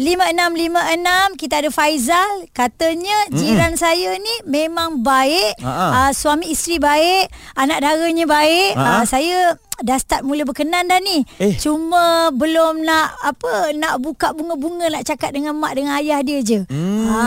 0172765656. 0.01 1.37
Kita 1.37 1.61
ada 1.61 1.69
Faizal, 1.69 2.49
katanya 2.57 3.29
mm 3.29 3.37
jiran 3.37 3.77
saya 3.77 4.17
ni 4.17 4.49
memang 4.49 5.05
baik. 5.05 5.61
Ha-ha. 5.61 6.09
Uh, 6.09 6.11
suami 6.17 6.49
isteri 6.49 6.81
baik, 6.81 7.29
anak 7.61 7.85
daranya 7.85 8.25
baik. 8.25 8.73
Ha-ha. 8.73 8.93
Uh, 8.97 9.05
saya 9.05 9.61
dah 9.85 9.99
start 10.01 10.23
mula 10.25 10.47
berkenan 10.49 10.89
dah 10.89 11.01
ni. 11.03 11.25
Eh. 11.41 11.57
Cuma 11.61 12.33
belum 12.33 12.85
nak 12.85 13.17
apa 13.21 13.73
nak 13.77 14.01
buka 14.01 14.33
bunga-bunga 14.33 14.89
nak 14.89 15.03
cakap 15.05 15.35
dengan 15.37 15.57
mak 15.57 15.77
dengan 15.77 15.99
ayah 16.01 16.21
dia 16.25 16.41
je. 16.41 16.65
Hmm. 16.69 17.05
Ha, 17.07 17.19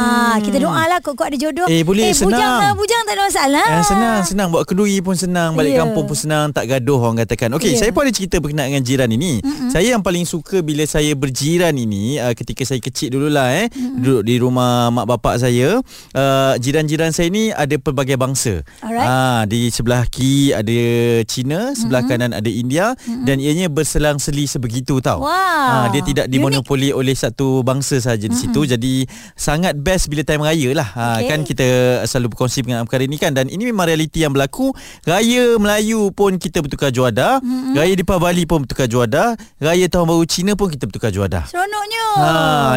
kita 0.41 0.57
doalah 0.61 0.99
kok-kok 0.99 1.29
ada 1.29 1.37
jodoh. 1.37 1.67
Eh, 1.69 1.81
boleh, 1.85 2.11
eh, 2.11 2.15
Bujang, 2.15 2.35
senang. 2.35 2.61
ah, 2.61 2.73
bujang 2.75 3.03
tak 3.05 3.13
ada 3.15 3.23
masalah. 3.25 3.67
Eh, 3.69 3.85
senang 3.85 4.17
senang 4.25 4.47
buat 4.49 4.63
kenduri 4.65 4.99
pun 4.99 5.15
senang 5.15 5.53
balik 5.55 5.77
Ya. 5.77 5.85
kampung 5.85 6.05
pun 6.09 6.17
senang 6.17 6.51
tak 6.51 6.65
gaduh 6.67 6.99
orang 6.99 7.21
katakan. 7.23 7.53
Okey, 7.55 7.77
Ya. 7.77 7.85
saya 7.85 7.91
pun 7.93 8.03
ada 8.05 8.13
cerita 8.13 8.41
berkenaan 8.41 8.73
dengan 8.73 8.83
jiran 8.85 9.09
ini. 9.13 9.39
Mm-hmm. 9.39 9.69
Saya 9.69 9.87
yang 9.95 10.03
paling 10.03 10.25
suka 10.25 10.61
bila 10.65 10.83
saya 10.89 11.13
berjiran 11.13 11.73
ini 11.77 12.17
uh, 12.17 12.33
ketika 12.33 12.65
saya 12.65 12.81
kecil 12.81 13.13
dululah 13.15 13.53
eh 13.53 13.69
mm-hmm. 13.69 14.01
duduk 14.01 14.21
di 14.25 14.35
rumah 14.41 14.89
mak 14.89 15.05
bapak 15.05 15.39
saya, 15.39 15.79
uh, 16.15 16.53
jiran-jiran 16.59 17.13
saya 17.13 17.29
ni 17.31 17.53
ada 17.53 17.77
pelbagai 17.77 18.17
bangsa. 18.19 18.65
Alright. 18.81 19.07
Ah 19.07 19.41
di 19.45 19.69
sebelah 19.69 20.03
kiri 20.09 20.51
ada 20.51 20.79
Cina, 21.25 21.71
sebelah 21.77 22.03
mm-hmm. 22.03 22.19
kanan 22.21 22.31
ada 22.39 22.49
India 22.49 22.95
mm-hmm. 22.95 23.25
dan 23.27 23.35
ianya 23.37 23.67
berselang-seli 23.67 24.47
sebegitu 24.47 24.99
tau. 25.03 25.23
Wah. 25.23 25.85
Ah 25.85 25.85
dia 25.91 26.01
tidak 26.01 26.25
dimonopoli 26.31 26.89
oleh 26.95 27.13
satu 27.13 27.61
bangsa 27.61 27.99
saja 27.99 28.25
di 28.25 28.35
situ. 28.35 28.65
Jadi 28.65 29.05
sangat 29.35 29.75
best 29.77 30.07
bila 30.07 30.23
time 30.23 30.43
raya 30.43 30.69
lah. 30.73 30.89
Ha, 30.95 31.05
Okey. 31.19 31.27
kan 31.29 31.39
kita 31.43 31.65
selalu 32.07 32.35
berkongsi 32.35 32.63
dengan 32.65 32.87
perkara 32.87 33.03
ini 33.05 33.17
kan 33.19 33.31
dan 33.35 33.51
ini 33.51 33.69
memang 33.69 33.89
realiti 33.89 34.23
yang 34.23 34.33
berlaku. 34.33 34.71
Raya 35.03 35.59
Melayu 35.59 36.09
pun 36.15 36.39
kita 36.39 36.63
bertukar 36.63 36.89
juada, 36.89 37.43
mm-hmm. 37.43 37.75
raya 37.75 37.93
Deepavali 37.93 38.43
pun 38.47 38.63
bertukar 38.63 38.87
juada, 38.87 39.35
raya 39.59 39.85
Tahun 39.89 40.05
Baru 40.05 40.23
Cina 40.25 40.53
pun 40.55 40.71
kita 40.71 40.87
bertukar 40.87 41.11
juada. 41.11 41.45
Seronoknya. 41.49 42.05
Ha, 42.19 42.29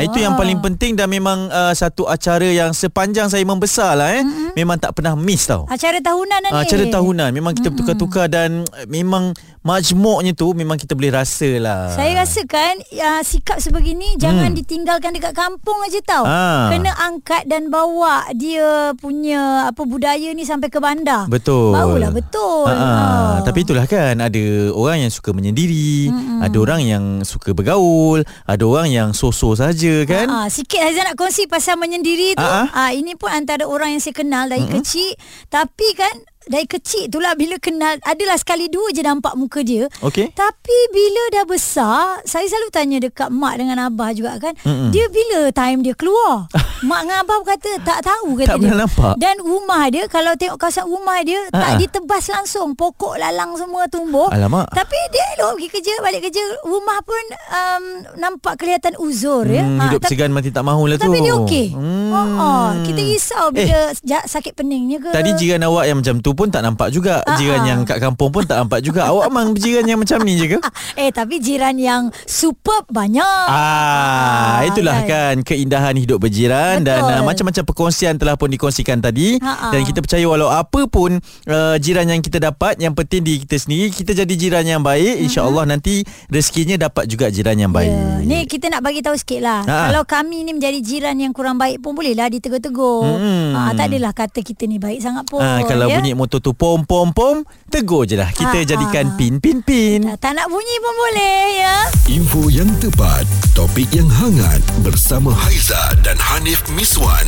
itu 0.05 0.19
yang 0.21 0.35
paling 0.37 0.59
penting 0.61 0.99
dan 0.99 1.09
memang 1.09 1.49
uh, 1.49 1.73
satu 1.73 2.09
acara 2.09 2.47
yang 2.49 2.75
sepanjang 2.75 3.31
saya 3.31 3.45
membesar 3.47 3.97
lah 3.97 4.13
eh. 4.13 4.25
Mm-hmm. 4.25 4.53
Memang 4.59 4.77
tak 4.81 4.93
pernah 4.97 5.15
miss 5.17 5.49
tau. 5.49 5.65
Acara 5.69 6.03
tahunan 6.03 6.39
dah 6.43 6.51
ni. 6.51 6.59
Acara 6.65 6.85
tahunan 6.89 7.31
memang 7.33 7.53
kita 7.57 7.69
bertukar-tukar 7.73 8.27
dan 8.29 8.65
memang 8.89 9.37
majmuknya 9.63 10.35
tu 10.35 10.51
memang 10.53 10.75
kita 10.75 10.99
boleh 10.99 11.15
rasa 11.15 11.51
lah. 11.63 11.95
Saya 11.95 12.23
rasakan 12.23 12.83
uh, 12.83 13.23
sikap 13.23 13.63
sebegini 13.63 14.19
jangan 14.19 14.51
ditinggalkan 14.53 15.15
dekat 15.15 15.35
kampung 15.35 15.79
aja 15.87 16.03
tau. 16.03 16.27
Hmm. 16.27 16.35
Ah. 16.35 16.69
Kena 16.75 16.93
angkat 16.99 17.47
dan 17.47 17.71
bawa 17.71 18.27
dia 18.35 18.91
punya 18.99 19.71
apa 19.71 19.83
budaya 19.87 20.35
ni 20.35 20.43
sampai 20.43 20.69
ke 20.69 20.83
bandar. 20.83 21.31
Betul. 21.31 21.75
Barulah 21.75 22.11
betul. 22.11 22.67
Ha, 22.67 22.75
ha. 22.75 23.39
Tapi 23.47 23.63
itulah 23.63 23.87
kan 23.87 24.19
ada 24.19 24.45
orang 24.75 25.07
yang 25.07 25.13
suka 25.15 25.31
menyendiri, 25.31 26.11
Mm-mm. 26.11 26.41
ada 26.43 26.57
orang 26.59 26.81
yang 26.83 27.05
suka 27.23 27.55
bergaul, 27.55 28.27
ada 28.47 28.65
orang 28.67 28.91
yang 28.91 29.09
so-so 29.15 29.55
saja 29.55 30.03
kan. 30.05 30.27
Ah, 30.27 30.47
sikit 30.51 30.83
Haizan 30.83 31.07
nak 31.07 31.17
kongsi 31.17 31.47
pasal 31.47 31.79
menyendiri 31.79 32.35
tu. 32.35 32.43
Ah, 32.43 32.67
Ah, 32.75 32.91
ini 32.91 33.15
pun 33.15 33.31
antara 33.31 33.63
orang 33.69 33.95
yang 33.95 34.03
saya 34.03 34.17
kenal 34.17 34.51
dari 34.51 34.67
mm-hmm. 34.67 34.83
kecil. 34.83 35.15
Tapi 35.47 35.89
kan 35.95 36.15
dari 36.45 36.65
kecil 36.65 37.07
tu 37.07 37.19
lah 37.19 37.33
bila 37.33 37.57
kenal 37.57 37.99
adalah 38.03 38.35
sekali 38.35 38.67
dua 38.67 38.91
je 38.91 39.01
nampak 39.01 39.35
muka 39.35 39.61
dia. 39.61 39.87
Okey. 40.01 40.31
Tapi 40.33 40.79
bila 40.91 41.23
dah 41.33 41.45
besar, 41.45 42.01
saya 42.23 42.45
selalu 42.45 42.69
tanya 42.69 42.99
dekat 42.99 43.29
mak 43.29 43.57
dengan 43.57 43.79
abah 43.85 44.11
juga 44.11 44.39
kan. 44.39 44.55
Mm-mm. 44.59 44.91
Dia 44.91 45.07
bila 45.07 45.51
time 45.51 45.81
dia 45.81 45.93
keluar? 45.93 46.51
mak 46.83 47.01
dengan 47.01 47.23
abah 47.23 47.39
kata 47.45 47.71
tak 47.81 48.01
tahu 48.01 48.35
Tak 48.37 48.39
kata 48.41 48.53
dia. 48.53 48.63
pernah 48.65 48.79
nampak. 48.83 49.15
Dan 49.17 49.35
rumah 49.39 49.85
dia 49.87 50.05
kalau 50.07 50.33
tengok 50.35 50.59
kawasan 50.59 50.85
rumah 50.85 51.19
dia 51.21 51.41
Ah, 51.51 51.59
tak 51.61 51.73
ditebas 51.81 52.25
langsung, 52.29 52.73
pokok 52.73 53.15
lalang 53.15 53.55
semua 53.55 53.87
tumbuh. 53.87 54.27
Alamak. 54.29 54.67
Tapi 54.73 54.99
dia 55.09 55.25
elok 55.37 55.57
pergi 55.57 55.69
kerja, 55.71 55.93
balik 56.01 56.21
kerja, 56.23 56.43
rumah 56.65 56.99
pun 57.01 57.23
um, 57.51 57.85
nampak 58.17 58.57
kelihatan 58.57 58.95
uzur 58.97 59.45
ya. 59.45 59.63
Hmm, 59.63 59.79
hidup 59.83 60.01
tapi- 60.01 60.11
segan 60.13 60.31
mati 60.31 60.49
tak 60.49 60.63
mahu 60.63 60.87
lah 60.87 60.97
tu. 60.97 61.07
tapi 61.07 61.19
dia 61.19 61.35
okey. 61.37 61.67
Hmm. 61.71 62.11
Oh, 62.13 62.29
oh, 62.37 62.69
kita 62.85 63.01
risau 63.01 63.45
bila 63.49 63.91
eh, 63.91 64.25
sakit 64.25 64.53
peningnya 64.53 64.99
ke. 64.99 65.11
Tadi 65.11 65.31
jiran 65.35 65.65
awak 65.65 65.85
yang 65.85 65.99
macam 65.99 66.19
tu 66.19 66.32
pun 66.35 66.49
tak 66.51 66.65
nampak 66.65 66.89
juga. 66.91 67.21
Ah, 67.25 67.39
Jiran 67.39 67.63
ah. 67.63 67.69
yang 67.69 67.81
kat 67.87 67.99
kampung 68.03 68.31
pun 68.33 68.43
tak 68.45 68.61
nampak 68.61 68.81
juga. 68.85 69.09
awak 69.09 69.29
memang 69.31 69.55
jiran 69.57 69.85
yang 69.87 69.99
macam 70.01 70.19
ni 70.25 70.39
je 70.39 70.47
ke? 70.57 70.59
eh 71.03 71.11
tapi 71.13 71.39
jiran 71.39 71.77
yang 71.79 72.09
superb 72.25 72.89
banyak. 72.91 73.47
Ah, 73.49 74.65
itulah 74.69 75.05
kan 75.05 75.41
keindahan 75.43 75.95
hidup 75.97 76.23
berjiran 76.23 76.81
Betul. 76.83 76.89
dan 76.89 77.01
uh, 77.03 77.23
macam-macam 77.27 77.63
perkongsian 77.67 78.15
telah 78.17 78.35
pun 78.39 78.49
dikongsikan 78.49 79.03
tadi 79.03 79.37
Ha-ha. 79.43 79.75
dan 79.75 79.81
kita 79.83 79.99
percaya 80.05 80.25
walau 80.27 80.49
apa 80.49 80.87
pun 80.87 81.19
uh, 81.49 81.77
jiran 81.79 82.07
yang 82.09 82.21
kita 82.23 82.39
dapat 82.39 82.79
yang 82.79 82.95
penting 82.95 83.25
diri 83.27 83.43
kita 83.45 83.57
sendiri 83.59 83.91
kita 83.91 84.13
jadi 84.15 84.35
jiran 84.35 84.65
yang 84.65 84.83
baik 84.83 85.23
insya-Allah 85.27 85.67
nanti 85.67 86.07
rezekinya 86.31 86.79
dapat 86.79 87.11
juga 87.11 87.29
jiran 87.29 87.57
yang 87.59 87.73
baik. 87.75 87.91
Ya, 87.91 88.23
ni 88.23 88.39
kita 88.47 88.71
nak 88.71 88.83
bagi 88.85 89.01
tahu 89.03 89.17
sikit 89.19 89.41
lah. 89.43 89.61
Ha. 89.67 89.91
Kalau 89.91 90.03
kami 90.07 90.47
ni 90.47 90.53
menjadi 90.55 90.79
jiran 90.81 91.17
yang 91.19 91.33
kurang 91.35 91.59
baik 91.59 91.83
pun 91.83 91.97
bolehlah 91.97 92.29
ditegur-tegur. 92.31 93.05
Hmm. 93.05 93.53
Ha, 93.55 93.75
tak 93.77 93.93
adalah 93.93 94.13
kata 94.15 94.41
kita 94.41 94.65
ni 94.67 94.79
baik 94.79 95.01
sangat 95.03 95.25
pun. 95.29 95.43
Ah, 95.43 95.63
kalau 95.67 95.89
ya? 95.89 95.99
bunyi 95.99 96.13
motor 96.23 96.39
tu 96.39 96.55
pom 96.55 96.87
pom 96.87 97.11
pom, 97.11 97.43
tegur 97.67 98.07
je 98.07 98.15
lah. 98.15 98.31
Kita 98.31 98.63
Ha-ha. 98.63 98.69
jadikan 98.71 99.19
pin 99.19 99.43
pin 99.43 99.59
pin. 99.59 100.07
Tak, 100.15 100.23
tak 100.23 100.33
nak 100.39 100.47
bunyi 100.47 100.77
pun 100.79 100.95
boleh 100.95 101.43
ya. 101.59 101.77
Info 102.07 102.47
yang 102.47 102.71
tepat, 102.79 103.27
topik 103.59 103.91
yang 103.91 104.07
hangat 104.07 104.63
bersama 104.87 105.35
Haiza 105.35 105.99
dan 106.07 106.15
Hanif 106.15 106.63
Miswan 106.79 107.27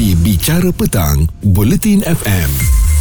di 0.00 0.16
Bicara 0.16 0.72
Petang, 0.72 1.28
Bulletin 1.44 2.00
FM. 2.00 2.93